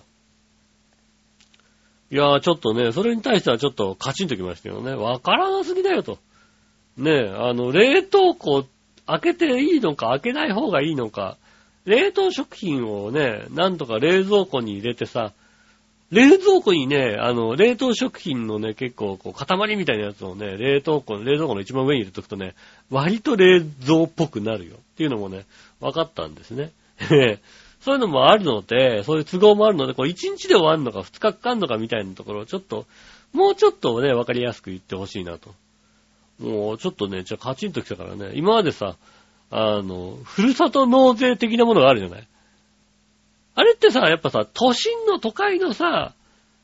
[2.10, 4.92] いやー、ちょっとね、それに対してはちょっとカチンときましたよね。
[4.92, 6.18] わからなすぎだよと。
[6.96, 8.64] ねえ、あの、冷凍庫
[9.06, 11.36] 開けていいのか開けない方がいいのか、
[11.86, 15.32] 冷凍食品をね、なんとか冷蔵庫に入れてさ、
[16.10, 22.54] 冷蔵庫にね、あの、冷凍食品のね、結構、こう、塊みたいなやつをね、冷凍庫、冷蔵庫の一番上に入れとくとね、
[22.90, 25.46] 割と冷蔵っぽくなるよっていうのもね、
[25.80, 26.70] 分かったんですね。
[27.80, 32.86] そういうのもあるので、そういう都合もあるので、こう、1日で終わるのか2日かかんのかみたいなところをちょっと、
[33.32, 35.54] もうちょっとね、分かりやすく言ってほしいなと。
[36.38, 38.96] もう、ちょっとね、じゃカチンときたからね、今までさ、
[39.50, 42.28] あの、ふるさと納税的なものがあるじゃない？
[43.54, 46.12] あれってさ、やっぱさ、都心の都会のさ、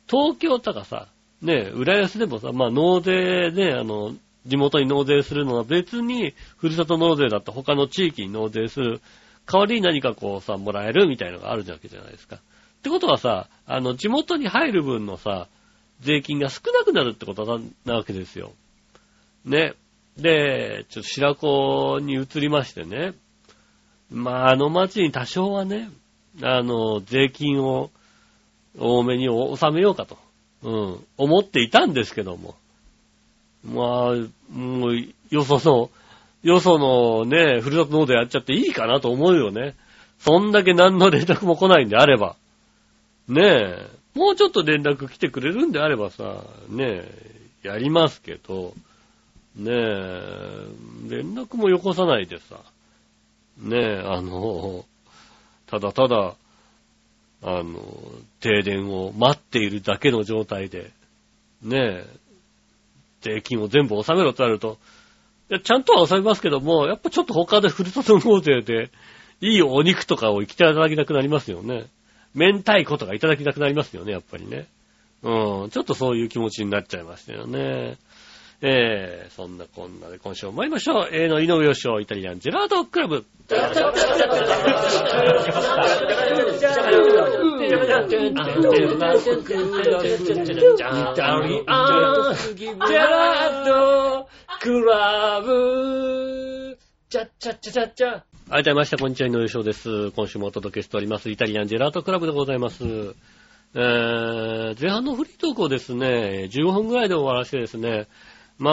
[0.09, 1.09] 東京とかさ、
[1.41, 4.15] ね、浦安でもさ、まあ納税ね、あの、
[4.47, 9.01] 地元に納税するのは別に、ふるさと納税だった他の地域に納税する、
[9.47, 12.37] 代わりに何かこうさ、もらえるみたいのがあるわけじゃないですか。
[12.37, 12.39] っ
[12.83, 15.47] てことはさ、あの、地元に入る分のさ、
[16.01, 18.53] 税金が少なくなるってことなわけですよ。
[19.45, 19.75] ね。
[20.17, 23.15] で、ちょっと白子に移りましてね。
[24.11, 25.91] まあ、あの町に多少はね、
[26.43, 27.91] あの、税金を
[28.79, 30.19] 多めに納めようかと、
[30.63, 32.55] うん、思っていたんですけども。
[33.65, 34.97] まあ、もう、
[35.31, 35.91] よその、
[36.43, 39.77] よそのね、ふるさと納税やっちゃっていいかなと思うよね。
[40.19, 42.37] そんだけ何の連絡も来ないんであれば。
[43.29, 48.75] ねえ、もうちょっと連絡来てくれるんであればさ、ねえ、やりますけど、
[49.57, 50.67] ねえ、
[51.09, 52.61] 連絡もよこさないでさ、
[53.59, 54.85] ねえ、あの、
[55.67, 56.35] ただただ、
[57.43, 57.81] あの、
[58.41, 60.91] 停電を待っているだけの状態で、
[61.63, 62.07] ねえ、
[63.21, 64.79] 税金を全部納めろとなると、
[65.51, 68.91] いやちゃんとは納めますけども、やっぱちょっと他でふるさと納税で、
[69.41, 71.87] いいお肉とかを生きていただきたくなりますよね。
[72.35, 74.67] 明太子とかいただきたくなりますよね、やっぱりね。
[75.23, 77.97] うん、ちょっとそういう気持ちになっちゃいましたよね。
[78.65, 81.09] えー、そんなこんなで今週も参りましょう。
[81.11, 83.27] A の井上義雄イタリアンジェラートクラブ。
[98.49, 100.13] 改めまして、こんにちは、井上翔です。
[100.13, 102.85] 今週もお届けしております、イタリアンジェラートクラブでございます。
[103.75, 108.07] えー、前半のフリートークをですね、15分ぐらいで終わらせてですね、
[108.59, 108.71] ま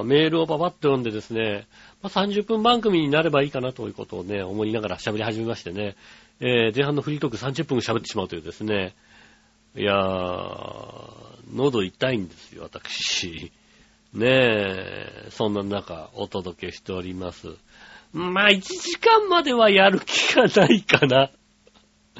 [0.00, 1.66] あ、メールをパパッと読んでですね、
[2.02, 5.96] まあ、30分番組になればいいかなということをね、思いながら喋り始めましてね、
[6.40, 8.94] えー、前半のフリートーク30分喋ってしまうというですね、
[9.76, 13.52] いやー、喉痛いんですよ、私。
[14.14, 17.48] ねえ、そんな中、お届けしております。
[18.12, 21.30] まあ、1時間まではやる気がないかな。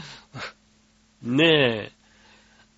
[1.22, 1.92] ねえ。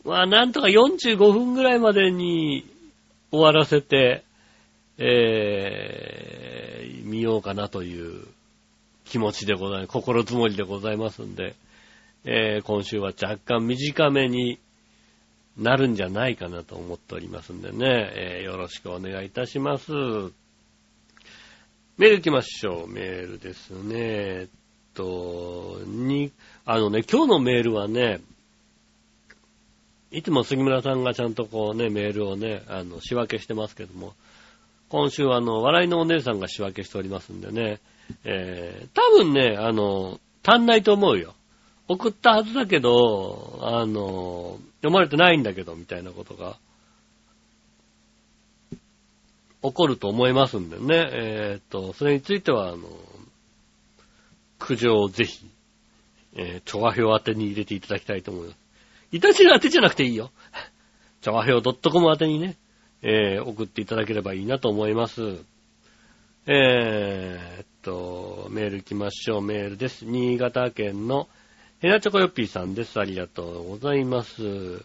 [0.05, 2.70] まあ、なんとか45分ぐらいまでに
[3.31, 4.25] 終わらせて、
[4.99, 8.27] えー、見ようかなという
[9.05, 9.89] 気持ちでございます。
[9.89, 11.55] 心積もりでございますんで、
[12.25, 14.59] えー、今週は若干短めに
[15.57, 19.93] なるんじゃないかなと思っておりますんでね、えー、よろしくお願いいたします。
[21.97, 22.89] メール行きましょう。
[22.89, 23.95] メールですね。
[23.97, 24.55] えっ
[24.95, 26.33] と、に、
[26.65, 28.21] あのね、今日のメールはね、
[30.11, 34.15] いつも杉村さんがちゃんとこうね、メールをね、あの、仕分けしてますけども、
[34.89, 37.79] 今週はあの、笑いのお姉さんが仕分けしておりますんでね、
[38.25, 41.35] えー、多分ね、あの、足んないと思うよ。
[41.87, 46.57] 送ったはずだけど、あの、読まれてないんだけど、みたいなことが、
[49.63, 51.11] 起こると思いますんでね。
[51.13, 52.89] えーっと、それについては、あの、
[54.59, 55.47] 苦情をぜひ、
[56.35, 58.60] えー、調和表宛てに入れていただきたいと思います。
[59.13, 60.31] いたちら宛てじゃなくていいよ。
[61.21, 62.57] 調和表 .com 宛てにね、
[63.03, 65.39] えー、送っていただければいいなと思います。
[66.47, 69.43] えーっと、メール行きましょう。
[69.43, 70.05] メールです。
[70.05, 71.29] 新潟県の
[71.81, 73.01] ヘナチョコヨッピーさんです。
[73.01, 74.85] ありがとうございます。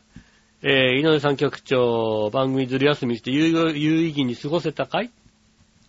[0.61, 5.11] えー、井上さん局長、番組ずる休みして有有意義に過ごせたかい？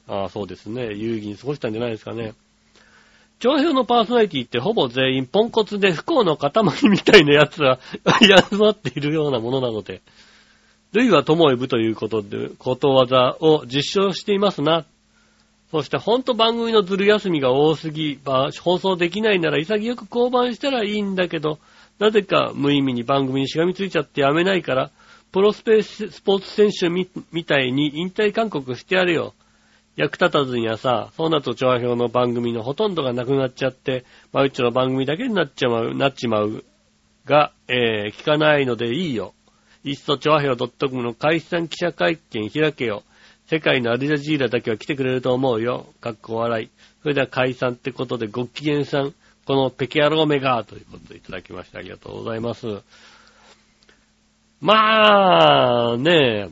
[0.09, 0.95] ああ、そうですね。
[0.95, 2.35] 有意義に過ごしたんじゃないですかね。
[3.39, 6.53] 長編のパーソナリティってほぼ全員ポンコツで不幸の塊
[6.91, 7.79] みたいなやつが
[8.51, 10.01] 集まっているようなものなので、
[10.93, 14.87] 類は友へ部ということで、ことわざを実証していますな。
[15.71, 18.19] そしてほんと番組のずる休みが多すぎ、
[18.63, 21.59] 放送できないなら潔く降板したらいいんだけど、
[21.99, 24.91] なぜか無意味に番組にしがみついちゃってやめないから、
[25.33, 29.35] プロスペーススポーツ選手みみたいに引退勧告してやれよ。
[29.97, 36.65] 役立たずにはさ、そうなると調和表の番組のほとんどがなくなっちゃって、まあうちの番組だけになっちゃう、なっちまう
[37.25, 39.33] が、えー、聞かないのでいいよ。
[39.85, 43.05] いっそ調和表 .com の解散記者会見開けよ。
[43.47, 45.87] 世界のアルジャジーラだけは来てくれると思うよ。
[46.01, 46.71] かっこ笑い。
[47.03, 49.15] それでは解散ってことでご機嫌さん、
[49.47, 52.83] このペケアローメガーということでいただきましてありがとうございます。
[54.61, 56.51] まあ、ねえ、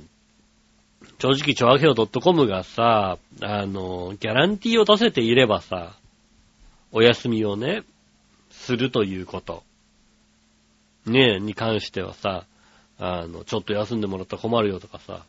[1.25, 5.97] 正直、調和表 .com がさ、あの、ギャランティーを出せていればさ、
[6.93, 7.83] お休みをね、
[8.51, 9.63] するということ。
[11.07, 12.45] ねえ、に関してはさ、
[12.99, 15.25] あの、ちょっと休んでもらったら困るよとかさ、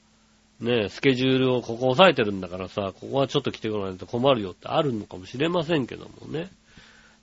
[0.59, 6.49] ねえ、スケジュールをここ押さえてるんだからさ、ここはちょっと来てこないと困るよってあるのかもしれませんけどもね。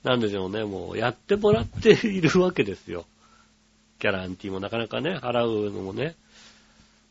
[0.01, 3.05] なんでしょうね、もうやってもらっているわけですよ。
[3.99, 6.15] ギャランティーもなかなかね、払うのもね、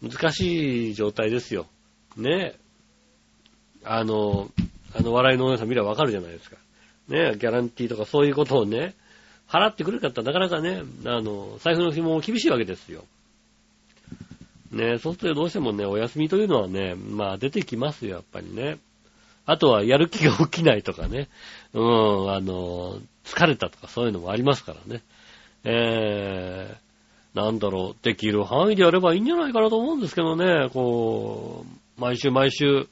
[0.02, 1.66] 難しい状態ですよ。
[2.16, 2.54] ね
[3.84, 4.50] あの、
[4.94, 6.56] あの笑いのお姉さん見ればわかるじゃないですか。
[7.08, 8.94] ねギャランティーとかそういうことをね、
[9.48, 13.04] 払ってくれるかったらなかなかね、あの、財布の紐も厳しいわけですよ。
[14.70, 18.78] ねそうするとどうしてもね、お休みというのはね、まあ出てきますよ、やっぱりね。
[19.44, 21.28] あとはやる気が起きないとかね。
[21.74, 25.02] うん、あの、疲れたとかそういうのもありますからね。
[25.64, 26.91] えー、
[27.34, 31.64] なんだろう、できる範囲でやればいいんじゃないかなと思うんですけどね、こ
[31.98, 32.88] う、毎週毎週、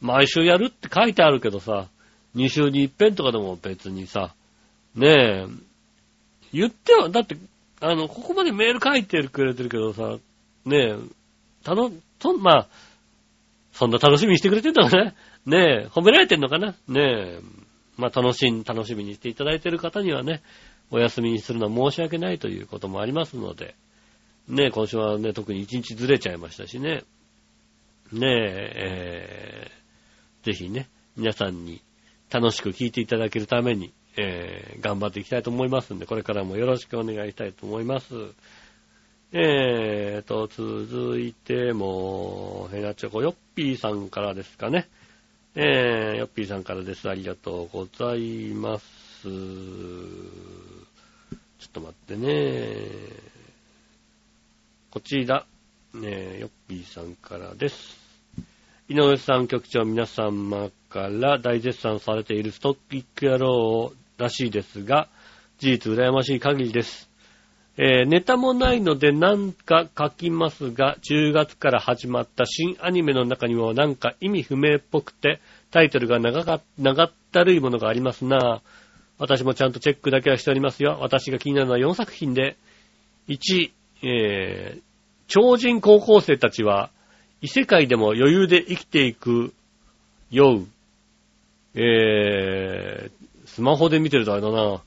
[0.00, 1.88] 毎週やるって書いてあるけどさ、
[2.36, 4.34] 2週に一遍とかでも別にさ、
[4.94, 5.46] ねえ、
[6.52, 7.36] 言っては、だって、
[7.80, 10.18] あの、ここまでメール書いてくれてるけどさ、
[10.66, 10.96] ねえ、
[11.64, 12.66] たの、と、まあ、
[13.72, 15.14] そんな楽しみにしてくれてんだかね。
[15.46, 16.74] ねえ、褒められてんのかな？
[16.88, 17.40] ねえ。
[17.96, 20.42] まあ、楽しん、楽しみにしていただいてる方にはね、
[20.90, 23.74] お休みにするのは申し訳ないということもありますので、
[24.48, 27.04] ね、今週はね、特に一日ずれちゃいましたしね。
[28.12, 31.82] ねえ、えー、ぜひね、皆さんに
[32.30, 38.14] 楽しく聞いていただけるために、えー、頑張っていきたいと思いますんで、これからもよろしくお願いしたいと思います。
[39.32, 44.88] えーと、続いても、ヘナチョコヨッピーさんからですかね。
[45.56, 47.08] えー、ヨッピーさんからです。
[47.08, 49.28] ありがとうございます。
[51.74, 52.86] ちょっと待ってね。
[54.92, 55.44] こちら、
[55.92, 57.98] ね、ヨッピーさんからです。
[58.88, 65.08] 井上さん局長皆様から大絶賛されているストッキック野郎らしいですが、
[65.58, 67.10] 事実羨ましい限りです。
[67.76, 75.40] えー、ネタもないので何か書きますが、10月から始まった新アニメの中にもなんか意味不明っぽくて、
[75.72, 78.83] タイトルが長か、長ったるいものがありますなぁ
[79.24, 80.98] 私もちゃんとチェックだけはしておりますよ。
[81.00, 82.56] 私が気になるのは4作品で、
[83.28, 83.70] 1、
[84.02, 84.82] えー、
[85.28, 86.90] 超人高校生たちは、
[87.40, 89.54] 異世界でも余裕で生きていく、
[90.30, 90.66] よう。
[91.74, 94.82] えー、スマホで見てるとあれだな。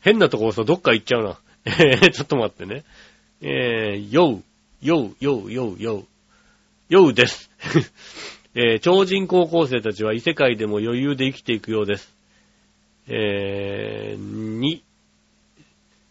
[0.00, 1.38] 変なところさ、どっか行っちゃうな。
[1.66, 2.84] えー、ちょっと待ってね。
[3.40, 4.42] えー、よ
[4.82, 6.06] う、よう、よう、よう、よう。
[6.88, 7.50] ようです。
[8.54, 12.14] えー、超人高校生たちは異世界でも余裕で生きていくようです。
[13.08, 14.82] えー、2、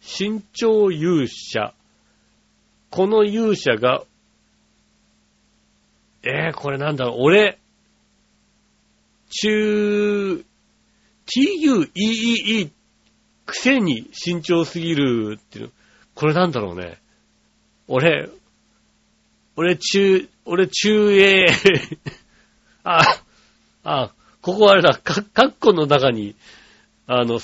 [0.01, 1.73] 身長勇者。
[2.89, 4.03] この勇者が、
[6.23, 7.57] えー、これなんだろう、俺、
[9.29, 10.43] 中、
[11.25, 12.69] TUEEE
[13.45, 15.71] くせに慎重すぎるっていう。
[16.15, 16.99] これなんだろうね。
[17.87, 18.29] 俺、
[19.55, 21.45] 俺中、俺中英
[22.83, 23.01] あ、
[23.83, 26.35] あ、ここあれだ、か、カッコの中に、
[27.07, 27.39] あの、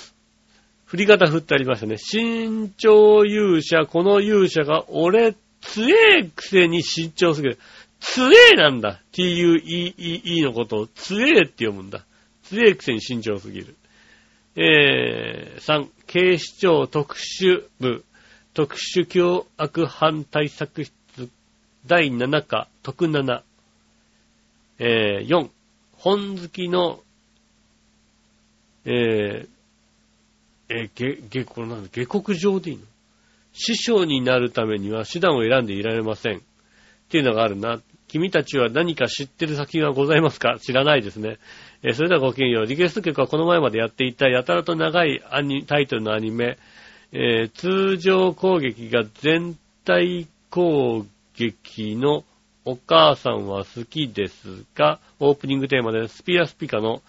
[0.86, 1.98] 振り方振ってありましたね。
[1.98, 7.60] 身長勇者、この勇者が、俺、強えくせに身長すぎる。
[8.00, 9.02] 強えなんだ。
[9.12, 12.06] t-u-e-e-e のことを強えって読むんだ。
[12.44, 13.76] 強えくせに身長すぎる。
[14.56, 18.06] えー、3、警視庁特殊部、
[18.54, 20.94] 特殊凶悪犯対策室
[21.86, 23.42] 第7課特7。
[24.80, 25.50] えー、4、
[25.98, 27.02] 本好きの、
[28.90, 29.48] えー、
[30.70, 32.84] えー、げ、げ、これなんだ、下克上でいいの？
[33.52, 36.38] 師匠になるためには手段を選んでいられません。
[36.38, 36.40] っ
[37.10, 37.82] ていうのがあるな。
[38.08, 40.58] 君たちは何か知ってる先がございますか？
[40.62, 41.38] 知らないですね。
[41.84, 42.66] えー、それではごきげんよう。
[42.66, 46.58] リクエスト曲はこの前までやっていたやたらと長いアニタイトルのアニメ、
[47.12, 52.24] えー、通常攻撃が全体攻撃の
[52.64, 57.02] お母さんは好きですが、オープニングテーマでスピアスピカの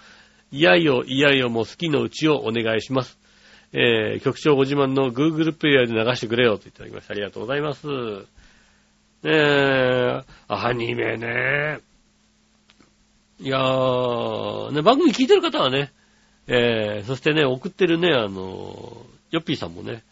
[0.50, 3.18] いやいよいやいよも好きのうちをお願いします。
[3.72, 7.12] えー、局長ご自慢の Google プレイヤーで流してくれよといただきました。
[7.12, 7.86] ありがとうございます。
[9.24, 11.80] えー、アニメね。
[13.40, 15.92] いやー、ね、番組聞いてる方はね、
[16.46, 20.02] えー、そしてね、送ってるね、あの、ヨッピーさんもね、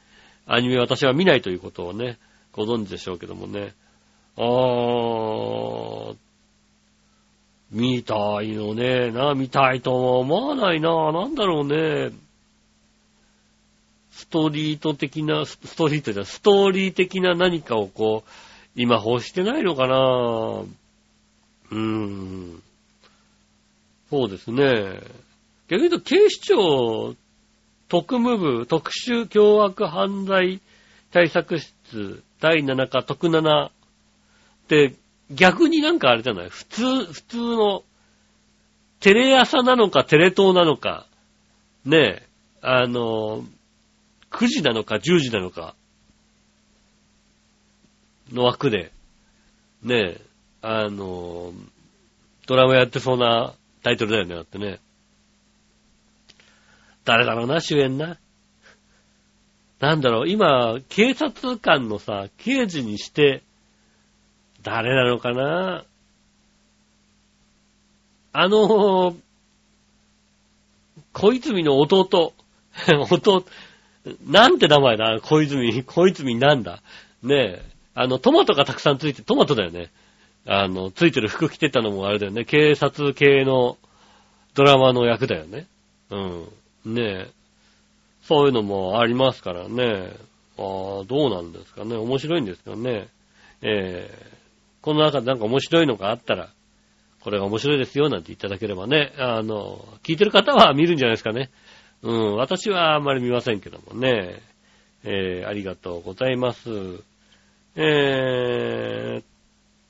[0.47, 2.19] アニメ私は見ないということをね、
[2.53, 3.73] ご存知でしょうけどもね、
[4.37, 6.17] あー、
[7.71, 12.13] 見たいのね、な、見たいとは思わないな、なんだろうね。
[14.11, 18.31] ストリート的な、ストリートじゃ、ストーリー的な何かをこう、
[18.77, 22.63] 今欲してないのかなうーん。
[24.11, 25.01] そうですね。
[25.69, 27.17] 逆に言うと、警視庁
[27.89, 30.61] 特務部特殊凶悪犯罪
[31.13, 33.71] 対策室第7課特7っ
[34.69, 34.95] て
[35.31, 36.49] 逆になんかあれじゃない？
[36.49, 37.83] 普通、普通の
[39.01, 41.07] テレ朝なのかテレ東なのか、
[41.85, 42.29] ねえ、
[42.63, 43.45] あの、
[44.31, 45.75] 9時なのか10時なのか
[48.33, 48.93] の枠で、
[49.83, 50.21] ねえ、
[50.63, 51.53] あの、
[52.47, 54.81] ドラマやってそうなタイトルだよね、だってね。
[57.05, 58.19] 誰だろうな、主演な。
[59.79, 63.43] なんだろう、今、警察官のさ、刑事にして、
[64.67, 65.85] 誰なのかな？
[68.33, 69.15] あの、
[71.13, 72.33] 小泉の弟。
[73.11, 73.45] 弟、
[74.27, 75.21] なんて名前だ？
[75.23, 76.83] 小泉、小泉なんだ？
[77.23, 77.63] ねえ。
[77.95, 79.89] あの、トマトがたくさんついて、トマトだよね。
[80.47, 82.45] あの、ついてる服着てたのもあれだよね。
[82.45, 83.79] 警察系の
[84.55, 85.67] ドラマの役だよね。
[86.11, 86.95] うん。
[86.97, 87.31] ねえ。
[88.25, 90.11] そういうのもありますからね。
[90.59, 91.95] ああ、どうなんですかね。
[91.95, 93.07] 面白いんですかね。
[93.63, 94.36] えー、
[94.87, 96.49] この中でなんか面白いのがあったら、
[97.21, 101.51] これが面白いですよなんていただければね、あの、聞いてる方は見るんじゃないですかね。
[102.03, 104.41] うん、私はあんまり見ませんけどもね。
[105.03, 106.71] えー、ありがとうございます。
[107.75, 109.25] えー、っ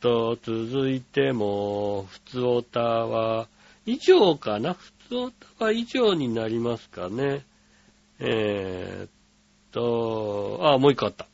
[0.00, 3.48] と、続いても、ふつおたは、
[3.84, 4.72] 以上かな？
[4.72, 7.44] ふつおたは以上になりますかね。
[8.18, 9.10] えー、っ
[9.72, 11.26] と、あ、もう一個あった。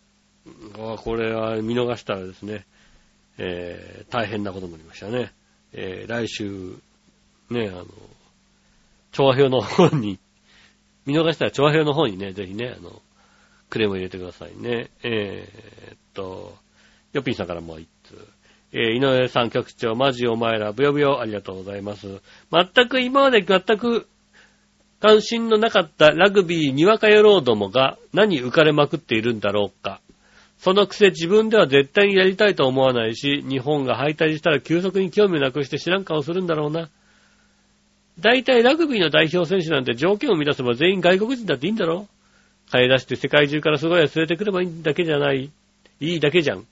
[0.96, 2.66] これは見逃したらですね、
[3.44, 5.32] えー、大変なことになりましたね。
[5.72, 6.76] えー、来週、
[7.50, 7.86] ね、あの、
[9.10, 10.20] 調和表の方に、
[11.06, 13.02] 見逃したら調和表の方にね、ぜひね、あの、
[13.68, 14.90] クレームを入れてくださいね。
[15.02, 16.54] えー、っと、
[17.12, 18.16] ヨピーさんからもう一通。
[18.72, 22.20] えー、井上さん局長、マジお前ら、ブヨブヨ、ありがとうございます。
[22.52, 24.06] 全く今まで全く
[25.00, 30.00] 関心のなかったラグビーにわか野郎どもが何浮かれまくっているんだろうか。
[30.62, 36.88] そのくせ自分では絶対にやりたいと思わないし、日本が敗退したら急速に興味をなくして知らん顔するんだろうな。
[38.20, 42.06] 大体ラグビーの代表選手なんて条件を満たせば全員外国人だっていいんだろ
[42.70, 45.50] 買い出して世界中からすごいやつ連れてくればいいだけじゃない。
[45.98, 46.64] いいだけじゃん。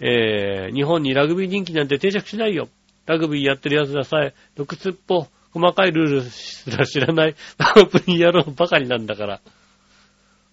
[0.00, 2.70] えー、日本にラグビー人気なんて定着しないよ。
[3.04, 7.34] ラグビーやってる奴らさえ、毒つっぽ、細かいルールすら知らない、
[7.76, 9.40] オープニン野郎ばかりなんだから。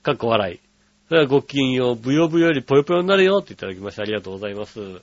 [0.02, 0.73] かっこ笑い。
[1.10, 5.02] それはごきげんよう、ブヨブヨよりぽよぽよになるよっていただきましてありがとうございます。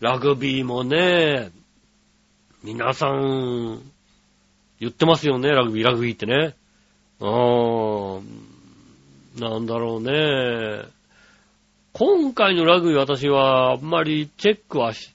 [0.00, 1.50] ラグビーもね、
[2.62, 3.82] 皆さん、
[4.80, 6.54] 言ってますよね、ラグビー、ラグビーってね。
[7.20, 8.48] うーん、
[9.38, 10.84] なんだろうね。
[11.92, 15.12] 今回のラグビー私はあんまりチェックはし、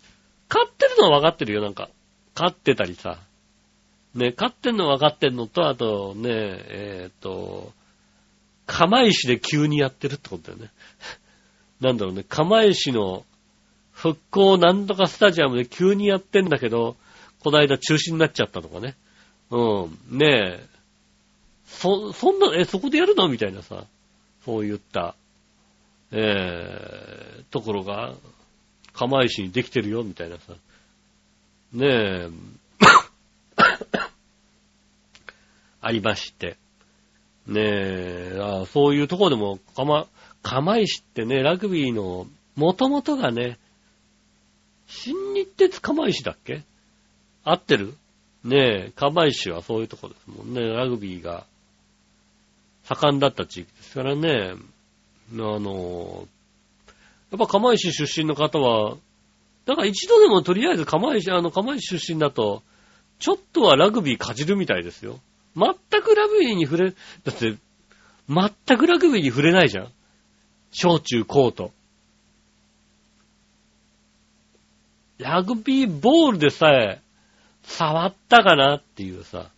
[0.50, 1.90] 勝ってるのは分かってるよ、なんか。
[2.36, 3.20] 勝ってたりさ。
[4.16, 7.72] ね、勝ってんの分かってんのと、あとね、えっ、と、
[8.66, 10.72] 釜石で急にやってるってことだよね。
[11.82, 13.26] なんだろうね、釜石の
[13.92, 16.96] 復興なんとかスタジアムで急にやってんだけど、
[17.40, 18.96] この間中止になっちゃったとかね。
[19.50, 20.68] うん、ねえ。
[21.66, 23.86] そ、そんな、え、そこでやるのみたいなさ、
[24.46, 25.16] そういった、
[26.12, 28.14] えー、ところが、
[28.94, 30.54] 釜石にできてるよ、みたいなさ。
[31.74, 32.30] ねえ、
[35.82, 36.58] ありまして。
[37.48, 40.08] ねえ、あそういうとこでも、釜、
[40.42, 43.58] 釜石ってね、ラグビーの、元々がね、
[44.88, 46.64] 新日鉄釜石だっけ？
[47.44, 47.96] 合ってる？
[48.44, 50.62] ねえ、釜石はそういうとこですもんね。
[50.62, 51.46] ラグビーが
[52.84, 54.54] 盛んだった地域ですからね。
[55.32, 56.28] あの、
[57.32, 58.98] やっぱ釜石出身の方は、
[59.66, 62.62] だから一度でもとりあえず釜石、あの、釜石出身だと、
[63.20, 65.20] ちょっとはラグビーかじるみたいですよ。
[65.56, 66.96] 全くラグビーに触れ、だ
[67.32, 67.58] って、
[68.28, 69.92] 全くラグビーに触れないじゃん。
[70.72, 71.72] 小中高と。
[75.20, 77.02] ラグビーボールでさえ、
[77.64, 79.52] 触ったかなっていうさ、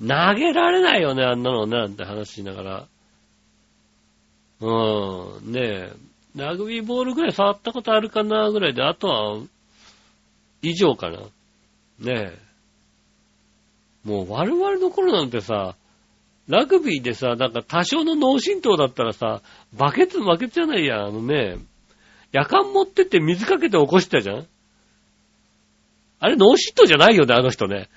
[0.00, 2.86] 投げられないよね、あんなのね、なんて話しながら。
[4.60, 5.92] うーん、ねえ、
[6.34, 9.38] ラグビーボールぐらい触ったことあるかな、ぐらいで、あとは、
[10.62, 11.18] 以上かな。
[11.18, 12.38] ねえ。
[14.04, 15.76] もう我々の頃なんてさ、
[16.48, 19.42] ラグビーでさ、なんか多少の脳震盪だったらさ、
[19.72, 21.58] バケツ、バケツじゃないや、あのね、
[22.32, 24.46] やかん持ってって水かけて起こしたじゃん
[26.18, 27.88] あれノーシットじゃないよね、あの人ね。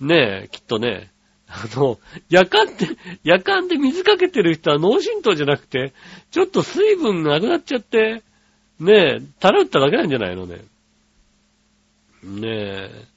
[0.00, 1.10] ねえ、きっとね。
[1.46, 1.98] あの、
[2.28, 2.88] やかんで、
[3.22, 5.92] やかんで水かけてる人は脳震盪じゃなくて、
[6.30, 8.22] ちょっと水分なくなっちゃって、
[8.80, 10.64] ねえ、たらっただけなんじゃないのね。
[12.22, 13.13] ねえ。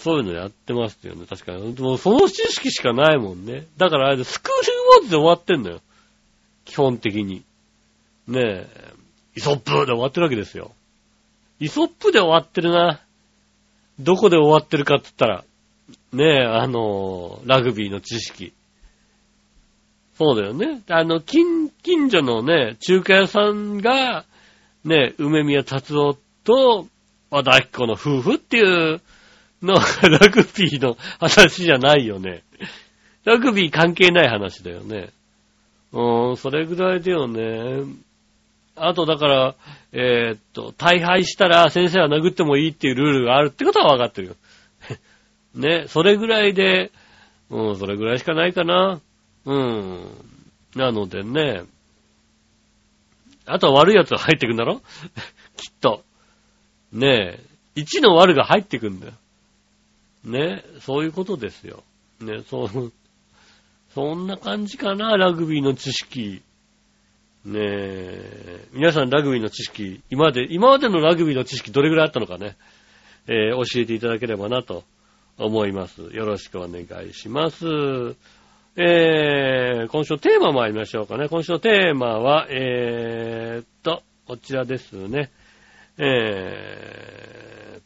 [0.00, 1.74] そういうのやってますよね、確かに。
[1.78, 3.66] もうその知識しかないもんね。
[3.76, 5.80] だからあれで、スクールウォーズで終わってんのよ。
[6.64, 7.42] 基本的に。
[8.26, 8.94] ねえ、
[9.36, 10.72] イソップで終わってるわけですよ。
[11.58, 13.00] イソップで終わってるな。
[13.98, 15.44] どこで終わってるかって言ったら、
[16.12, 18.54] ねえ、あの、ラグビーの知識。
[20.16, 20.82] そうだよね。
[20.88, 24.24] あの、近、近所のね、中華屋さんが、
[24.84, 26.86] ね、梅宮達夫と
[27.30, 29.00] 和田明子の夫婦っていう
[29.62, 32.42] のラグビーの話じゃないよね。
[33.24, 35.10] ラグビー関係ない話だよね。
[35.92, 37.84] うん、それぐらいだよね。
[38.76, 39.54] あとだから、
[39.92, 44.36] えー、っと、大敗したら先生は殴ってもいいっていうルールがあるってことは分かってるよ。
[45.54, 46.90] ね、それぐらいで、
[47.50, 49.00] うん、それぐらいしかないかな。
[49.44, 50.06] うん。
[50.76, 51.64] なのでね、
[53.44, 54.80] あとは悪い奴が入ってくんだろ？
[55.56, 56.04] きっと。
[56.92, 57.38] ね
[57.76, 59.12] え、1の悪が入ってくんだよ。
[60.24, 61.82] ね、そういうことですよ。
[62.20, 62.92] ね、そう、
[63.94, 66.42] そんな感じかな、ラグビーの知識。
[67.44, 72.56] ねえ、皆さんラグビーの知識、今まで、今までのラグビーの知識どれぐらいあったのかね、
[73.26, 74.84] えー教えていただければなと
[75.38, 76.02] 思います。
[76.12, 77.66] よろしくお願いします。
[78.76, 81.28] えー、今週のテーマ参りましょうかね。
[81.28, 85.30] 今週のテーマは、えーっと、こちらですね。
[85.98, 87.82] えーっ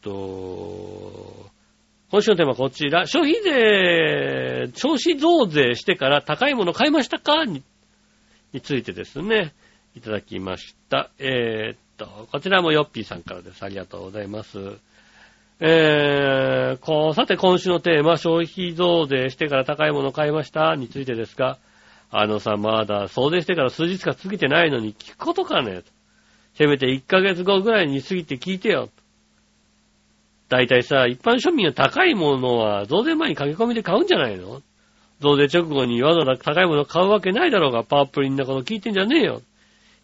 [0.00, 1.50] と、
[2.12, 3.06] 今週のテーマはこちら。
[3.06, 7.46] 消費税、消費増税してから高いもの買いましたか？
[7.46, 7.62] に
[8.62, 9.54] ついてですね、
[9.96, 11.08] いただきました。
[11.18, 13.62] えーっと、こちらもヨッピーさんからです。
[13.64, 14.58] ありがとうございます。
[15.60, 20.76] えー、こう、さて今週のテーマ、消費増税してから高いもの買いました？
[20.76, 21.56] についてですが、
[22.10, 25.80] あのさ、まだ増税してから数日か過ぎてないのに聞くことかね？
[26.58, 28.90] せめて1ヶ月後ぐらいに過ぎて聞いてよ。
[30.56, 34.62] だいたいさ、一般庶民は高いものは増税前に駆け込みで買うんじゃないの？
[35.20, 39.42] 増税直後にわざわざ高いもの買うわけないだろうが、パワープリンなこと聞いてんじゃねえよ。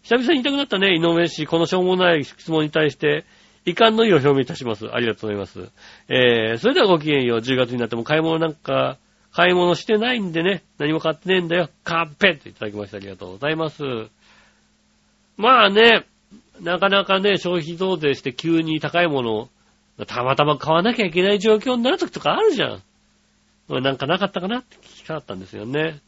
[0.03, 1.45] 久々に言いたくなったね、井上氏。
[1.45, 3.25] このしょうもない質問に対して、
[3.65, 4.87] 遺憾の意を表明いたします。
[4.87, 5.69] ありがとうございます。
[6.07, 7.39] えー、それではごきげんよう。
[7.39, 8.97] 10月になっても買い物なんか、
[9.31, 11.69] 買い物してないんでね、何も買ってねえんだよ。
[11.83, 13.83] カッペっていただきましてありがとうございます。
[15.37, 16.05] まあね、
[16.61, 19.49] なかなかね、消費増税して急に高いものを、
[20.05, 22.83] たまたま買わなきゃいけない状況になる時とかあるじゃん。
[23.67, 25.99] これなんかなかったかなって聞きたかったんですよね。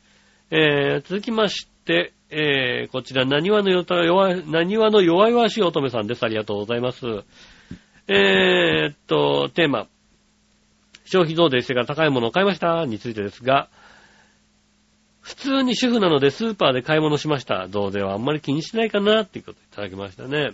[0.50, 6.24] えー、続きまして、えー、こちら、何話の弱い、何話の弱々しい乙女さんです。
[6.24, 7.06] ありがとうございます。
[8.08, 9.88] えーっと、テーマ。
[11.06, 13.70] 消費増税してから高いものを買いましたについてですが、
[15.20, 17.68] 普通に主婦なのでスーパーで買い物しました。
[17.70, 20.52] 増税はあんまり気にしないかなっていうこといただきましたね。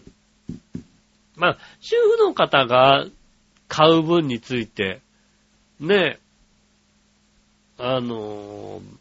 [1.36, 3.06] まあ、主婦の方が
[3.68, 5.02] 買う分について、
[5.80, 6.20] ね、
[7.78, 8.98] あのー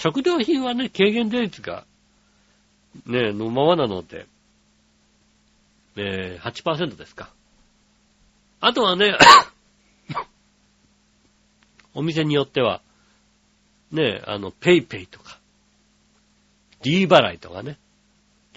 [0.00, 1.84] 食料品はね、軽減税率が、
[3.04, 4.26] ね、のままなので、
[5.96, 7.28] えー、8%ですか。
[8.60, 9.14] あとはね、
[11.92, 12.80] お店によっては、
[13.92, 15.38] ね、あの、ペイペイとか、
[16.80, 17.76] D 払いとかね。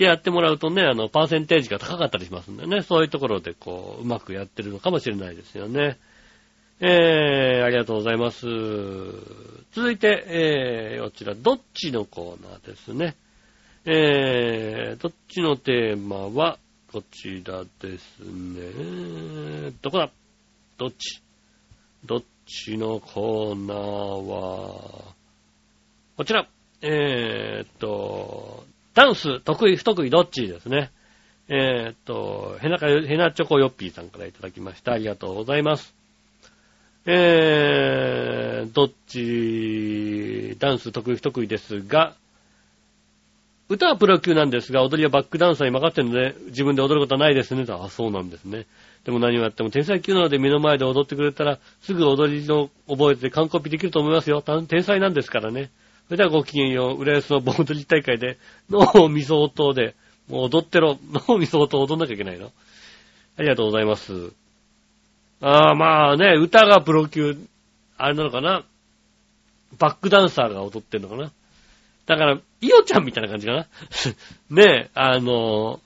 [0.03, 5.97] でやってもらうとね、あの、パーセンテージが高かったりしますんでね、そういうところでこう、うまくやってるのかもしれないですよね。
[6.81, 8.45] えー、ありがとうございます。
[9.71, 13.15] 続いて、えー、こちら、どっちのコーナーですね。
[13.85, 16.59] えー、どっちのテーマは、
[16.91, 19.71] こちらですね。
[19.81, 20.11] どこだ？
[20.77, 21.21] どっち？
[22.05, 25.15] どっちのコーナーは、
[26.17, 26.47] こちら。
[26.85, 30.91] えーっと、ダンス得意不得意どっちですね。
[31.49, 34.93] えーっと、ヘナカ、ヘナチョコヨッピーさんからいただきました。
[34.93, 35.93] ありがとうございます。
[37.05, 42.15] えー、どっち、ダンス得意不得意ですが、
[43.67, 47.65] 歌はプロ級なんですが、踊りはバックダンサーに任ってるので、自分で踊ることはないですね。
[47.69, 48.65] あ、そうなんですね。
[49.03, 54.41] でも何をやっても天才級なので目の前で踊ってくれたら、すぐ踊りの覚えて完コピできると思いますよ。
[54.41, 55.71] 天才なんですからね。
[56.13, 57.01] それではごきげんよう。
[57.01, 58.37] 浦安の盆踊り大会で、
[58.69, 59.95] 脳みそ音で、
[60.29, 60.99] もう踊ってろ。
[61.27, 62.51] 脳みそ音踊んなきゃいけないの。
[63.35, 64.31] ありがとうございます。
[65.41, 67.35] ああ、まあね、歌がプロ級、
[67.97, 68.63] あれなのかな。
[69.79, 71.31] バックダンサーが踊ってんのかな。
[72.05, 73.67] だから、イオちゃんみたいな感じかな。
[74.51, 75.79] ねえ、あの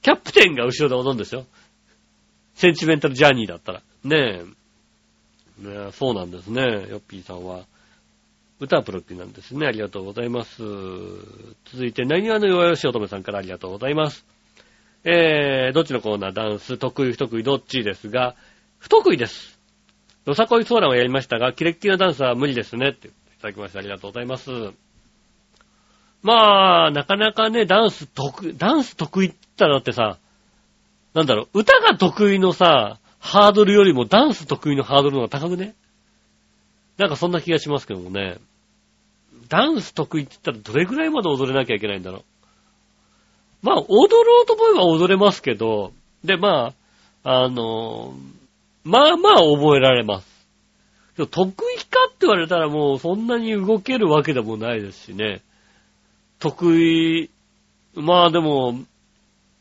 [0.00, 1.44] キャプテンが後ろで踊るんですよ。
[2.54, 3.82] センチメンタルジャーニーだったら。
[4.04, 4.44] ねえ。
[5.58, 6.62] ねえそうなんですね。
[6.62, 7.66] ヨッピーさんは。
[8.60, 9.66] 歌はプロ級なんですね。
[9.66, 10.62] ありがとうございます。
[11.72, 14.26] 続いて、何話の弱々しい乙女さんからありがとうございます。
[15.04, 16.32] えー、どっちのコーナー？
[16.34, 17.42] ダンス、得意不得意？
[17.42, 18.36] どっちですが、
[18.78, 19.58] 不得意です。
[20.26, 22.90] よさこいソーランをやりましたが、キレッキレなダンスは無理ですね。
[22.90, 24.50] っていただきましてありがとうございます。
[26.22, 30.18] まあ、なかなかね、ダンス得意、ダンス得意って言ったらだってさ、
[31.14, 35.74] なんだろう、歌が得意のさ、ハードルよりもダンス得意のハードルの方が高くね？
[36.98, 38.36] なんかそんな気がしますけどもね。
[39.50, 42.22] ダンス得意って言ったらどれぐらいまで踊れなきゃいけないんだろう。
[43.62, 45.92] まあ、踊ろうと思えば踊れますけど、
[46.24, 46.72] で、ま
[47.24, 48.14] あ、あの、
[48.84, 50.30] まあまあ覚えられます。
[51.16, 55.42] 得意かって言われたらもうそんなに動けるわけでもないですしね。
[56.38, 57.28] 得意、
[57.94, 58.78] まあでも、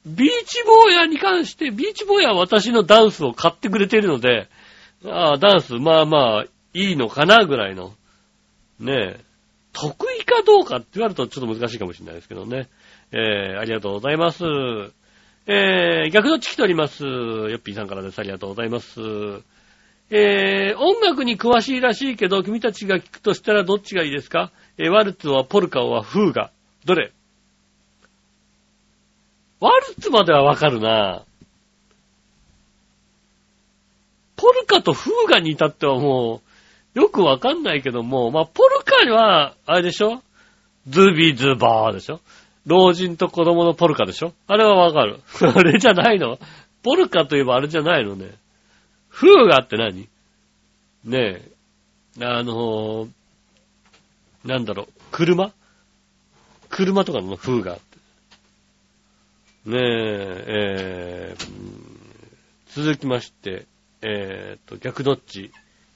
[0.06, 4.48] ビーチボーヤに関して、ビーチボーヤは私のダンスを買ってくれてるので、
[5.06, 7.94] ああ、ダンス、まあまあ、いいのかなぐらいの。
[8.80, 9.29] ねえ。
[9.74, 12.68] 得意かどうかって言われるとちょっと難しいかもしれないですけどね。
[13.12, 14.44] えー、ありがとうございます。
[15.48, 17.04] えー、逆どっち来ております。
[17.04, 18.20] ヨッピーさんからです。
[18.20, 19.00] ありがとうございます。
[20.12, 24.52] えー、音楽に詳しいらしいけど、君たちが聞くとしたらどっちがいいですか？
[24.78, 26.52] えー、ワルツはポルカはフーガ。
[26.86, 27.12] どれ？
[29.60, 31.24] ワルツまではわかるな。
[34.36, 36.42] ポルカとフーガに至ってはも
[36.96, 40.22] う、よくわかんないけども、まあ、ポルカは、あれでしょ？
[40.88, 42.20] ズビズバーでしょ？
[42.66, 44.34] 老人と子供のポルカでしょ？
[44.48, 45.20] あれはわかる。
[45.56, 46.38] あれじゃないの？
[46.84, 48.32] ポルカといえばあれじゃないのね。
[49.10, 50.08] フーガって何？
[51.06, 51.42] ね
[52.20, 53.10] え、あのー
[54.46, 55.52] なんだろう、車？
[56.70, 57.84] 車とかの風があって。
[59.70, 61.70] ねえ、えー
[62.76, 63.66] 続きまして、
[64.04, 65.52] えーっと、逆どっち？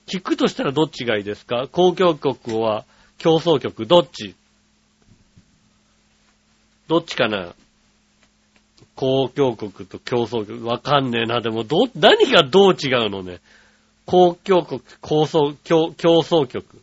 [0.07, 1.67] 聞くとしたらどっちがいいですか？
[1.71, 2.83] 公共曲は
[3.24, 4.36] 競争曲、どっち？
[6.89, 7.55] どっちかな？
[8.95, 11.39] 公共曲と競争曲、わかんねえな。
[11.39, 13.39] でも、ど、何がどう違うのね？
[14.05, 16.82] 公共曲、競争、競競争曲。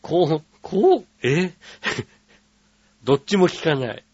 [0.00, 1.52] こう、こう、え？
[3.04, 4.04] どっちも聞かない。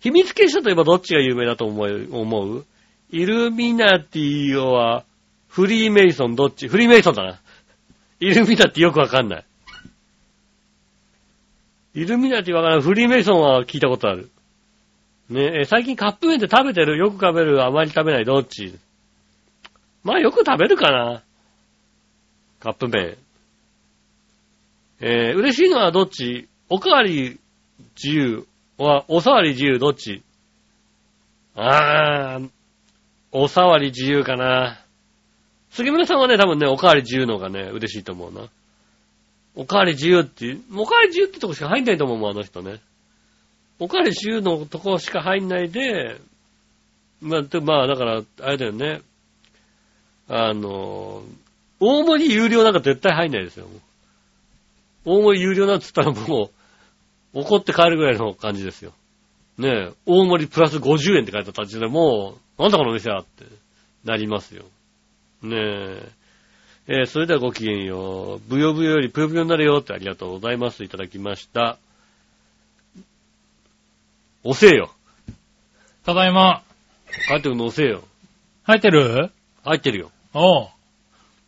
[0.00, 2.08] 秘密結社といえばどっちが有名だと思う？
[2.12, 2.66] 思う？
[3.10, 5.04] イルミナティは、
[5.48, 6.68] フリーメイソンどっち？
[6.68, 7.38] フリーメイソンだな。
[8.22, 9.44] イルミナティよくわかんない。
[11.94, 12.84] イルミナティわからない。
[12.84, 14.30] フリーメイソンは聞いたことある。
[15.28, 16.96] ねえ、最近カップ麺って食べてる？
[16.96, 18.78] よく食べるあまり食べないどっち？
[20.04, 21.24] まあよく食べるかな。
[22.60, 23.16] カップ麺。
[25.00, 26.48] えー、嬉しいのはどっち？
[26.68, 27.40] おかわり
[28.00, 28.46] 自由
[28.78, 30.22] は、おさわり自由どっち？
[31.56, 32.50] あー、
[33.32, 34.81] おさわり自由かな。
[35.72, 38.48] 杉村さんはね、多分ね、おかわり自由の方がね、嬉しいと思うな。
[39.54, 42.80] おかわり自由って、おかわり自由ってとこしか入んないと思うもん、あの人ね。
[43.78, 46.20] おかわり自由のとこしか入んないで、
[47.22, 49.00] まあ、まあ、だから、あれだよね。
[50.28, 51.22] あの、
[51.80, 53.66] 大盛り有料なんか絶対入んないですよ。
[55.06, 56.50] 大盛り有料なんつったらも
[57.34, 58.92] う、怒って帰るぐらいの感じですよ。
[59.56, 63.46] ねえ、大盛りプラス50円って書いてあった時でもう、なんだこの店はって
[64.04, 64.64] なりますよ。
[65.42, 66.12] ねえ。
[66.88, 68.38] えーそれではごきげんよう。
[68.48, 70.82] ぶよぶよよりぷよぷよになるよってありがとうございます。
[70.84, 71.78] いただきました。
[74.44, 74.92] 押せよ。
[76.04, 76.62] ただいま。
[77.28, 78.02] 帰ってくるの押せよ。
[78.64, 79.30] 入ってる？
[79.64, 80.10] 入ってるよ。
[80.34, 80.68] おう。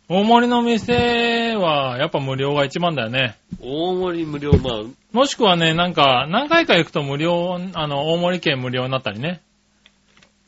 [0.07, 3.37] 大盛りの店は、やっぱ無料が一番だよね。
[3.59, 9.41] 大盛り無料、まあ、もしくはね、なんか、何回か行くと無料、あの、大盛り券無料になったりね。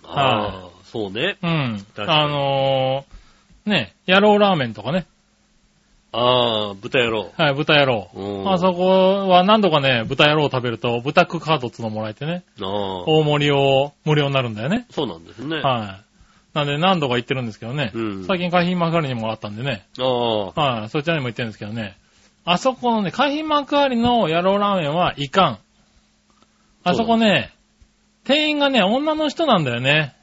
[0.04, 1.38] ああ、そうね。
[1.42, 1.86] うん。
[1.98, 3.17] あのー、
[3.68, 5.06] ね、野郎ラーメンとかね。
[6.12, 7.32] ああ、豚野郎。
[7.38, 8.10] はい、豚野郎。
[8.14, 14.88] うんあそこは何度かね、豚野郎食べると、豚クカードつのもらえてね、ああ、大盛りを無料になるんだよね。
[14.90, 15.58] そうなんですね。
[15.60, 16.08] はい。
[16.58, 17.92] なんで何度か行ってるんですけどね。
[17.94, 19.86] うん最近海浜幕張にもあったんでね。
[20.00, 21.98] ああ、はい、そちらにも行ってるんですけどね。
[22.46, 25.60] あそこのね、海浜幕張の野郎ラーメンはいかん。
[26.84, 27.54] あそこね、
[28.24, 30.16] 店員がね、女の人なんだよね。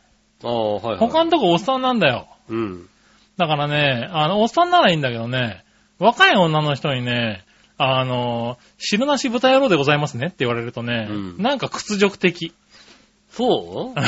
[0.43, 0.99] ああ、はい、はい。
[0.99, 2.27] 他のとこおっさんなんだよ。
[2.49, 2.89] うん。
[3.37, 5.65] だからね、あの、おっさんならいいんだけどね、
[5.99, 7.45] 若い女の人にね、
[7.79, 12.53] あの、汁なし豚野郎でございますねって言われるとね、うんなんか屈辱的。
[13.31, 14.01] そう？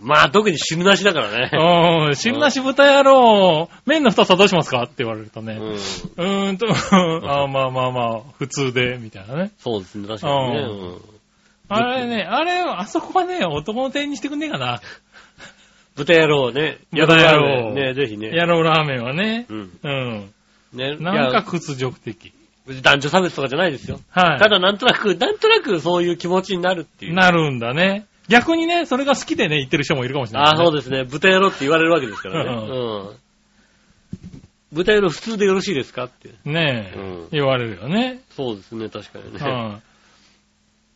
[0.00, 1.50] まあ、特に汁なしだからね。
[2.08, 4.82] うん、汁なし豚野郎、麺の太さどうしますか？
[4.82, 5.72] って言われるとね、うん。
[5.72, 9.52] うーんと、 あまあまあまあ、普通で、みたいなね。
[9.58, 10.58] そうですね、確かにね。
[10.58, 11.00] ううん。
[11.68, 14.80] あれね、あれ、あそこはね、男の店員にしてくんねえかな。
[15.96, 16.78] 豚野郎ね。
[16.92, 18.30] 豚野郎ね、ぜひね。
[18.30, 19.46] 野郎ラーメンはね。
[19.48, 19.78] うん。
[19.82, 20.34] うん。
[20.72, 20.96] ね。
[20.96, 22.32] なんか屈辱的。
[22.82, 24.00] 男女差別とかじゃないですよ。
[24.10, 24.38] はい。
[24.38, 27.14] ただなんとなく、 なんとなくそういう気持ちになるっていう。
[27.14, 28.06] なるんだね。
[28.28, 31.04] 逆にね、それが好きでね、言ってる人もいるかもしれない、ああ、そうでですね。
[31.04, 32.66] 豚野郎って言われるわけですからね。
[32.66, 33.16] ううん。
[34.72, 36.30] 豚野郎普通でよろしいですかって。
[36.30, 36.48] す。
[36.48, 38.20] ねえ、うん言われるよね。
[38.30, 39.38] そうですね、確かにね。
[39.38, 39.82] はい。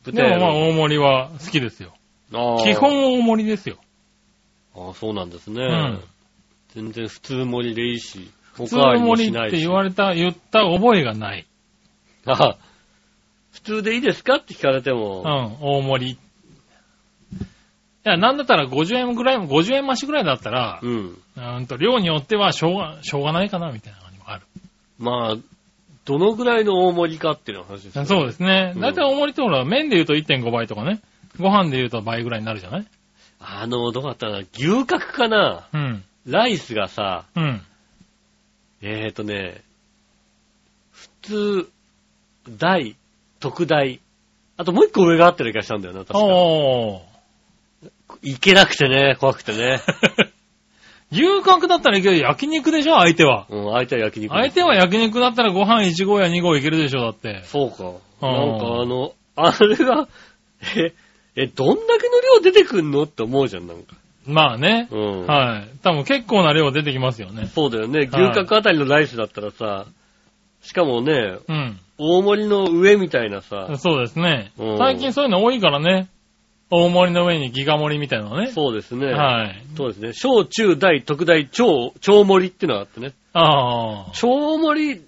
[0.04, 0.68] 豚野でもまあ、郎。
[0.68, 1.92] 大盛りは好きですよ。
[2.30, 3.76] 基本大盛りですよ。
[4.86, 5.64] ああ、そうなんですね。
[5.64, 6.00] ん
[6.74, 9.58] 全然普通盛りでいいし、お普通かわりも盛りって。
[9.58, 11.46] 言われた、言った覚えがない。
[12.26, 12.56] ああ
[13.52, 16.10] 普通でいいですかって聞かれてうん、も、大盛り。
[16.12, 16.16] い
[18.04, 21.18] や、なんだったら50円ぐらい、50円増しぐらいだったら、うん。
[21.36, 24.46] うーんと、量によってはしょうが、しょうがないかな、みたいなのがある。
[24.98, 25.36] まあ、
[26.04, 28.04] どのぐらいの大盛りかっていうの話ですね。
[28.06, 28.72] そうですね。
[28.74, 31.00] うんだいたい大盛りってほら、麺で言うと1.5倍とかね。
[31.38, 32.86] ご飯で言うと倍ぐらいになるじゃない
[33.40, 35.68] あの、どうだったかな牛角かな？
[35.72, 36.04] うん。
[36.26, 37.62] ライスがさ、うん。
[38.82, 39.62] えーとね、
[40.92, 41.68] 普通、
[42.58, 42.96] 大、
[43.40, 44.00] 特大、
[44.56, 46.18] あともう一個上があってる気がしたんだよな、確か。
[46.24, 47.08] おー。
[48.22, 49.80] いけなくてね、怖くてね。
[51.10, 53.46] 牛角だったらいける焼肉でしょ相手は。
[53.48, 54.30] うん、相手は焼肉。
[54.30, 57.42] 相手は焼肉だったらご飯1合や2合いけるでしょだって。
[57.44, 57.84] そうか。
[57.84, 60.08] うんなんかあの、あれが、
[60.76, 60.92] え、
[61.40, 63.94] え、どんだけの量出てくんのって思うじゃん、なんか。
[64.26, 64.88] まあね。
[64.90, 65.26] うん。
[65.26, 65.68] はい。
[65.82, 67.46] 多分結構な量出てきますよね。
[67.46, 68.08] そうだよね。
[68.12, 69.86] 牛角あたりのライスだったらさ、
[70.60, 71.78] しかもね、うん。
[71.96, 74.74] 大盛りの上みたいなさ、そうですねう。
[74.74, 76.08] ん最近そういうの多いからね。
[76.70, 78.48] 大盛りの上にギガ盛りみたいなのね。
[78.48, 79.06] そうですね。
[79.06, 79.62] はい。
[79.76, 80.12] そうですね。
[80.12, 83.12] 小中大特大超、超盛りっていうのがあってね。
[83.32, 84.10] ああ。
[84.12, 85.02] 超盛り、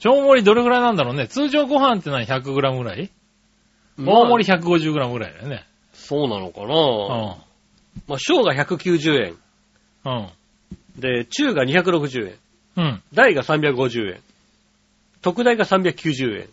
[0.00, 1.26] 超盛りどれぐらいなんだろうね。
[1.26, 2.76] 通常ご飯ってのは 100g ぐらい？
[2.76, 3.17] まあ
[3.98, 5.64] 大盛り 150g ぐらいだよね。
[5.92, 7.36] そうなのかうな、
[8.06, 9.32] まあ、小が190円。
[9.32, 9.36] ん。
[10.04, 11.00] うん。
[11.00, 12.34] で、中が260円。
[12.76, 13.02] うん。
[13.12, 14.20] 大が350円。
[15.22, 16.48] 特大が390円。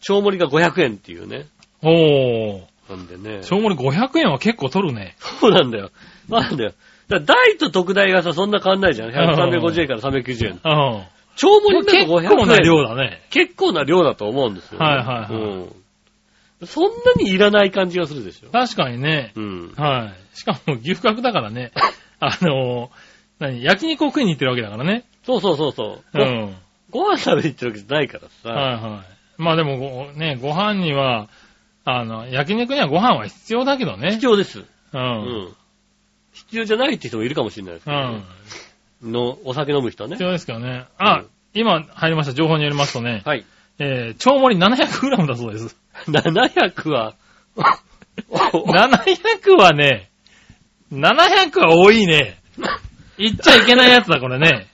[0.00, 1.46] 超盛りが500円っていうね。
[1.82, 2.62] おー。
[2.90, 3.40] なんでね。
[3.44, 5.16] 超盛り500円は結構取るね。
[5.40, 5.90] そうなんだよ。
[6.28, 6.72] なんだよ。
[7.08, 9.10] だから大と特大がさ、そんな変わんないじゃん。
[9.10, 10.52] 350円から390円。
[10.52, 11.02] うん。
[11.36, 12.28] 超盛りだと500円。
[12.28, 13.22] 結構な量だね。
[13.30, 14.86] 結構な量だと思うんですよ、ね。
[14.86, 15.36] はいはいはいう
[15.66, 15.72] ん。
[16.66, 18.50] そんなにいらない感じがするでしょ。
[18.50, 19.32] 確かにね。
[19.36, 19.74] うん。
[19.76, 20.36] はい。
[20.36, 21.72] しかも牛角だからね。
[22.20, 22.90] あのー、
[23.38, 23.62] 何？
[23.62, 25.04] 焼肉を食いに行ってるわけだからね。
[25.22, 26.20] そうそうそうそう。
[26.20, 26.56] うん。
[26.90, 28.48] ごご飯食べに行ってるわけじゃないからさ。
[28.50, 29.04] はいは
[29.38, 29.42] い。
[29.42, 31.28] まあでもご、ね、ご飯には、
[31.84, 34.24] あの、焼肉にはご飯は必要だけどね必。
[34.24, 34.60] 要です。
[34.60, 34.66] う。
[34.94, 35.48] うんん。
[36.32, 39.12] 必要じゃないって人もいるかもしれないですけうど、ん。
[39.12, 40.24] の、お酒飲む人はね必。
[40.24, 40.86] 要ですけどね。
[40.98, 43.44] あ、うん今入りました情報によりますとね、はい。
[43.78, 45.76] えー、超盛り 700g だそうです。
[46.08, 47.14] 700は、
[48.32, 50.10] 700はね、
[50.92, 52.38] 700は多いね。
[53.18, 54.68] 言っちゃいけないやつだ、これね。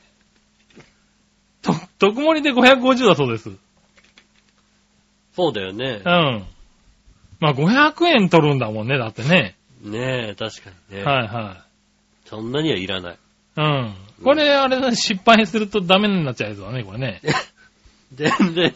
[1.62, 3.50] と、特盛りで550だそうです。
[5.34, 6.08] そうだよねう。
[6.08, 6.46] ん。
[7.40, 9.56] まあ500円取るんだもんね、だってね。
[9.82, 11.04] ねえ、確かにね。
[11.04, 11.64] はいは
[12.24, 13.14] そんなにはいらない。
[13.14, 13.16] い。
[13.56, 13.94] うん。
[14.22, 17.20] これ、あれだね、失敗するとダメになっちゃうやつだね、これね。
[18.14, 18.72] 全然、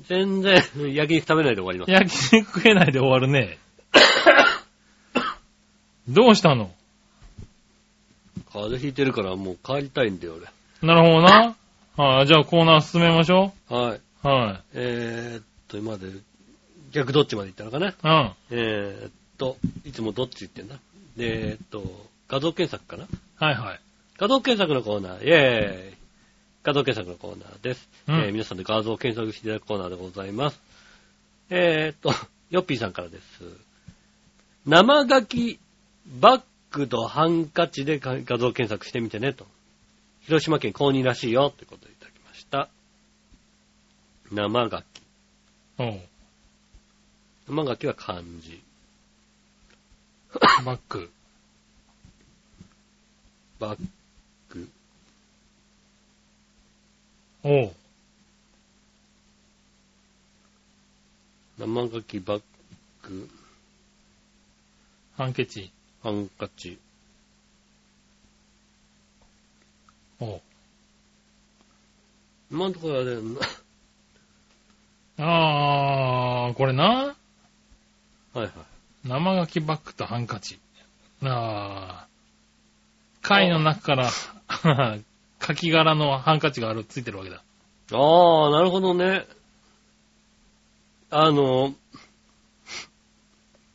[0.00, 0.62] 全然、
[0.94, 1.90] 焼肉食べないで終わります。
[1.90, 2.04] 焼
[2.36, 3.58] 肉食えないで終わるね。
[6.08, 6.70] どうしたの？
[8.52, 10.36] 風邪ひいてるからもう帰りたいんだよ、
[10.82, 11.56] なるほどな。
[11.96, 13.80] はい、じゃあコーナー進めましょ俺。
[13.80, 14.00] はい。
[14.24, 14.28] う。
[14.28, 14.60] はい。
[14.74, 16.06] えーっと、今まで、
[16.92, 17.88] 逆どっちまで行ったのかな？
[17.88, 17.90] う
[18.24, 18.32] ん。
[18.50, 20.76] えーっと、いつもどっち言ってんだ？
[21.16, 23.06] でえーっと、画像検索かな？
[23.46, 23.80] はいはい。
[24.16, 25.94] 画像検索のコーナー、イェーイ
[26.62, 27.88] 画像検索のコーナーです。
[28.08, 30.60] うんえー皆さんで画像を検索していただくコーナーでございます。
[31.50, 32.12] えーっと、
[32.50, 33.24] ヨッピーさんからです。
[34.66, 35.58] 生書き
[36.20, 39.46] バッグとハンカチで画像検索してみてねと。
[40.22, 42.68] 広島県公認らしいよってことでいただきました。
[44.30, 44.82] 生書き。
[45.78, 46.00] おう。
[47.46, 48.60] 生書きは漢字。
[50.64, 51.10] バック。
[53.58, 53.78] バッ
[57.50, 57.72] おう。
[61.58, 62.42] 生書きバッ
[63.04, 63.30] グ、
[65.16, 65.72] ハンケチ。
[66.02, 66.78] ハンカチ。
[70.20, 70.40] おう。
[72.50, 73.22] 今のところあれ、な
[76.46, 76.84] あー、これな？
[76.84, 77.16] は
[78.34, 78.50] いはい。
[79.04, 80.60] 生書きバッグとハンカチ。
[81.22, 83.26] あー。
[83.26, 84.10] 貝の中から、
[85.40, 87.42] 書き柄のハンカチがある、ついてるわけだ。
[87.92, 89.26] ああ、なるほどね。
[91.10, 91.74] あの、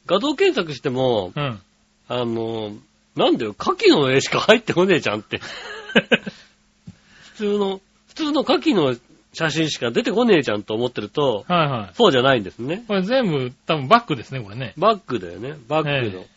[0.06, 1.60] 画像検索しても、うん。
[2.08, 2.74] あの、
[3.16, 5.40] なんだよ、牡蠣の絵しか入ってこねえじゃんって。
[7.36, 8.96] 普通の、普通の牡蠣の
[9.34, 11.96] 写真しか出てこねえじゃんと思ってると、はいはい。
[11.96, 12.84] そうじゃないんですね。
[12.88, 14.74] これ全部多分バッグですね、これね。
[14.78, 16.28] バッグだよね、バッグ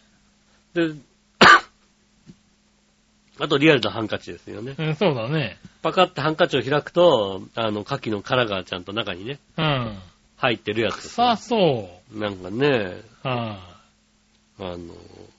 [0.75, 0.89] の。
[0.89, 0.95] で、
[3.39, 4.75] あとリアルなハンカチですよね。
[4.79, 5.59] うん、そうだね。
[5.83, 9.99] パカってハンカチを開くと、あの、牡蠣の殻がちゃんと中にね、うん。
[10.37, 12.19] 入ってるやつです臭そう。
[12.19, 13.59] なんかね、は
[14.59, 14.81] あの、い。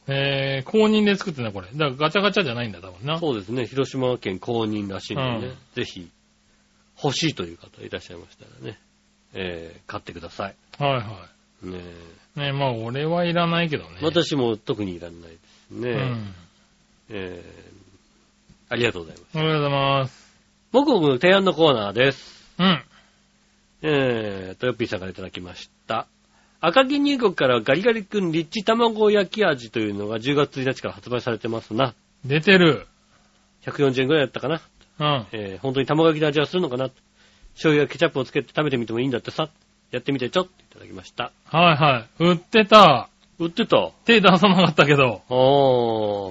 [0.08, 1.68] えー、公認で作ってんだ、これ。
[1.74, 3.20] だからガチャガチャじゃないんだ、多分な。
[3.20, 6.10] そうですね、広島県公認らしいんでね、うんぜひ、
[7.04, 8.80] 欲しいという方いらっしゃいましたらね、
[9.34, 10.56] えー、買ってください。
[10.80, 11.28] はいは
[11.64, 11.80] ね
[12.36, 12.40] い。
[12.40, 13.98] ねまあ俺はいらないけどね。
[14.02, 15.38] 私も特にいらないで
[15.70, 15.90] すね。
[15.92, 16.36] うん。
[17.10, 17.77] えー、
[18.70, 19.38] ありがとうございます。
[19.38, 20.28] ありがとうございます。
[20.72, 22.54] 僕僕の提案のコーナーです。
[22.60, 22.84] うん。
[23.82, 26.08] えー、とよっぴーさんからいただきました。
[26.60, 31.94] 赤城入国からガリガリ君リッチ卵焼き味というのが10月1日から発売されてますな。
[32.26, 32.88] 出てる。
[33.66, 34.62] 140円くらいだったかな。
[35.00, 35.28] うん。
[35.32, 36.90] えー、本当に卵焼きの味はするのかな。
[37.54, 39.50] 醤油やケチャップをつけて食べてみてもいいんだってさ。
[39.92, 41.32] やってみてちょっていただきました。
[41.46, 42.24] はいはい。
[42.24, 43.10] 売ってた。
[43.40, 43.92] 売ってた？
[44.06, 45.22] 手出さなかったけど。
[45.30, 45.36] あう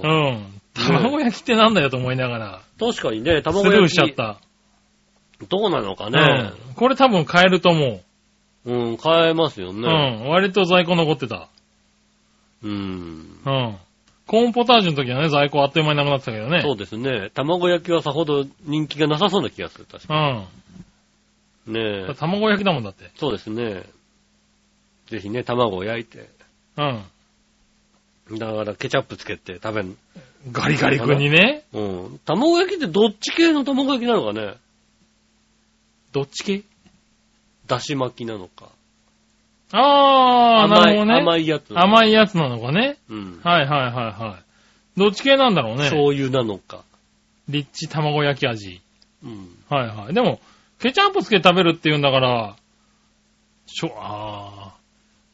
[0.01, 0.31] ー。
[0.37, 0.56] ん。
[0.77, 2.61] 卵焼きってなんだよと思いながら。
[2.79, 3.91] 確かにね、ス卵ルー焼き。
[3.91, 4.39] しちゃった。
[5.49, 6.53] どうなのかね。
[6.69, 6.73] うん。
[6.75, 8.01] これ多分買えると思
[8.65, 8.71] う。
[8.71, 9.87] うん、買えますようね。
[9.87, 10.27] ん。
[10.27, 11.47] 割と在庫残ってた。
[12.63, 13.39] うん。
[13.45, 13.77] うん。
[14.25, 16.61] コーンポタージュの時はね、在庫あっという間になくなってたけどね。
[16.61, 17.29] そうですね。
[17.33, 19.85] 卵焼きはさほど人気がなさそうな気がする。
[19.89, 20.47] 確か
[21.67, 21.73] うん。
[21.73, 21.79] に。
[21.79, 22.13] ねえ。
[22.15, 23.09] 卵焼きだもんだって。
[23.15, 23.83] そうですね。
[25.07, 26.29] ぜひね、卵を焼いて。
[26.77, 28.37] うん。
[28.37, 29.95] だからケチャップつけて食べる。
[30.51, 31.63] ガリガリ君にね。
[31.73, 32.19] うん。
[32.25, 34.53] 卵焼きってどっち系の卵焼きなのかね？
[36.11, 36.63] どっち系？
[37.67, 38.69] だし巻きなのか。
[39.71, 41.19] あー、なるほどね。
[41.19, 41.77] 甘いやつ。
[41.77, 42.97] 甘いやつなのかね。
[43.09, 43.39] うん。
[43.43, 44.99] はいはいはいはい。
[44.99, 45.89] どっち系なんだろうね。
[45.89, 46.83] 醤油なのか。
[47.49, 48.81] リッチ卵焼き味。
[49.23, 49.49] うん。
[49.69, 50.13] はいはい。
[50.13, 50.39] でも、
[50.79, 52.55] ケチャップつけて食べるって言うんだから、
[53.65, 54.75] しょ、あ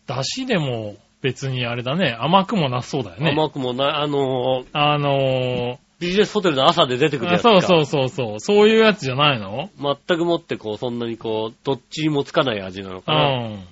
[0.08, 3.32] ー、だしでも別にあれだね、甘くもなさそうだよね。
[3.32, 9.70] 甘くもない、あのーあのビジネスホテルの朝で出てくー、るやつそうそうそうそう、そういうやつじゃないの？
[9.80, 13.48] 全くもってこう、そんなにこう、どっちにもつかない味なのうかな。
[13.48, 13.64] ん。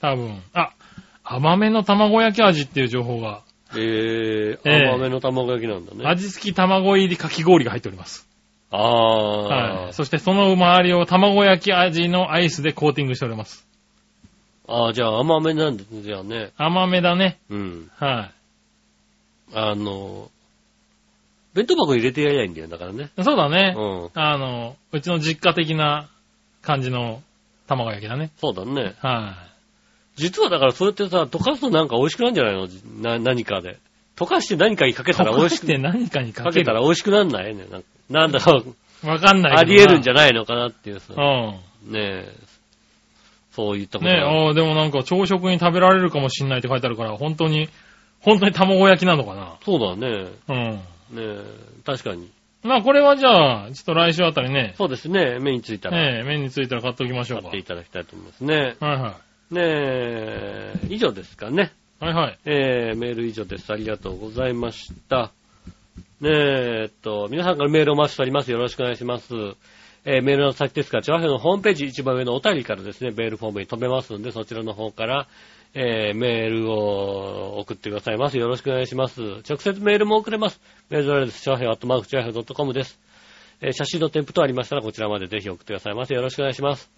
[0.00, 0.42] 多分。
[0.52, 0.72] あ、
[1.22, 3.42] 甘めの卵焼き味っていう情報が、
[3.74, 6.04] えー、ええ甘めの卵焼きなんだね。
[6.06, 8.26] 味付き卵入りかき氷が入っております。
[8.72, 9.42] ああ、
[9.84, 9.92] はい。
[9.92, 13.67] そしてその周りを卵焼き味のアイスでコーティングしております。
[14.68, 16.50] ああ、じゃあ甘めなんですね、じゃあね。
[16.56, 17.38] 甘めだね。
[17.48, 17.90] うん。
[17.96, 18.30] は
[19.54, 20.30] あの、
[21.54, 23.10] 弁当箱入れてやりゃいいんだよ、だからね。
[23.16, 23.24] い。
[23.24, 23.74] そうだね。
[23.76, 24.10] うん。
[24.14, 26.08] あの、うちの実家的な
[26.60, 27.22] 感じの
[27.66, 28.30] 卵焼きだね。
[28.36, 28.94] そうだね。
[29.00, 29.36] は
[30.16, 32.68] 実はだからそうやってさ、溶かすとなんか美味しくなるんじゃないの？
[33.00, 33.78] な、何かで。
[34.16, 35.14] 溶かして何かにかけい。
[35.14, 37.66] たら美味しく、て何かにかかけたら美味しくなんないね。
[37.70, 38.64] なんかなんだろ
[39.04, 39.56] う、わかんない。
[39.56, 41.14] あり得るんじゃないのかなっていうさ。
[41.16, 41.92] うん。
[41.92, 42.47] ねえ。
[43.58, 47.68] そういったことねがああ、でもなんか朝食に食べられるかもしんないって書いてあるから、本当に、
[48.20, 49.56] 本当に卵焼きなのかな。
[49.64, 50.28] そうだね。
[50.48, 50.56] うん。
[50.64, 50.82] ね
[51.16, 51.44] え。
[51.84, 52.30] 確かに。
[52.62, 55.40] まあこれはじゃあ、ちょっと来週あたりね、そうですね。
[55.40, 57.50] 目についたら、ええ、麺についたら買っておきましょうか。
[57.50, 58.76] 買っていただきたいと思いますね。
[58.78, 59.16] はいは
[59.50, 60.74] ねえ。
[60.88, 61.72] 以上ですかね。
[62.00, 62.04] い。
[62.04, 62.38] はいはい。
[62.44, 63.72] えー、メール以上です。
[63.72, 65.32] ありがとうございました。
[66.20, 68.52] ねえ、えっと、皆さんからメールをお待ちしております。
[68.52, 69.34] よろしくお願いします。
[70.10, 75.28] えーメールの先ですが、チョアヘのホームページ一番上のお便りからですね、メールフォームに飛べますので、そちらの方から、
[75.74, 78.38] えーメールを送ってくださいます。
[78.38, 79.20] よろしくお願いします。
[79.46, 80.62] 直接メールも送れます。
[80.88, 82.98] メールアドレス、チョアヘアットマークチョアヘ .com です。
[83.60, 86.14] えー写真の添付等ありましたら、こちらまでぜひ送ってくださいませ。
[86.14, 86.90] よろしくお願いします。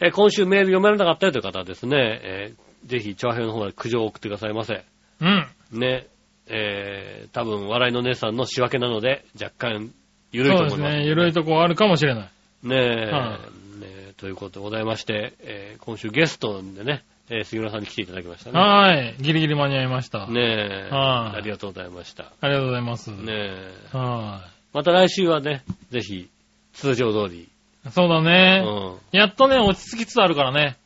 [0.00, 4.82] えー今週メール読めなかったよという方はですね、えーぜひ、チョアヘの方まで苦情を送ってくださいませ。
[5.20, 5.46] うん。
[5.72, 6.06] ね、
[6.46, 9.92] えー、多分、笑いの姉さんの仕分けなので、若干、
[10.30, 10.76] ゆるいと思います。
[10.76, 11.06] そうですね。
[11.06, 12.30] ゆるいとこあるかもしれない。
[12.66, 13.38] ねえ、は
[13.80, 18.58] ねということでございまして、えー今週ゲストでね、えー杉村さんに来ていただきましたね。
[18.58, 19.14] はい。
[19.20, 20.26] ギリギリ間に合いました。
[20.26, 22.32] ねえ、はいありがとうございました。
[22.40, 23.10] ありがとうございます。
[23.10, 24.42] ねえ、は
[24.72, 26.28] また来週はね、ぜひ、
[26.74, 27.48] 通常通り、い。
[27.90, 28.60] そうだうね。
[28.60, 30.76] ん、やっとね、落ち着きつつあるからね。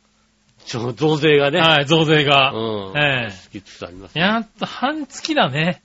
[0.65, 2.51] ちょ増税がね、はい、増税が。
[2.53, 4.17] うん、ええ好きつつあります。
[4.17, 5.81] やっと半月だね。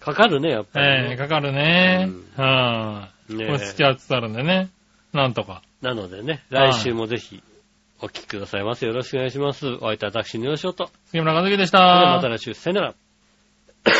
[0.00, 1.08] かかるね、やっぱり、ね。
[1.10, 2.08] ええかかるね。
[2.08, 3.34] うんはい。
[3.34, 4.68] ねえ落ち着きはつつあるんでね。
[5.12, 5.62] なんとか。
[5.80, 7.42] なのでね、来週もぜひ、
[8.00, 8.86] お聞きくださいませ。
[8.86, 9.66] よろしくお願いします。
[9.66, 10.90] お会いいたい私のよしおと。
[11.06, 12.28] 杉村和樹でしそれではまたた。
[12.28, 12.94] 来週、さよなら。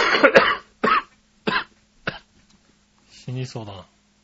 [3.11, 3.85] 死にそうだな。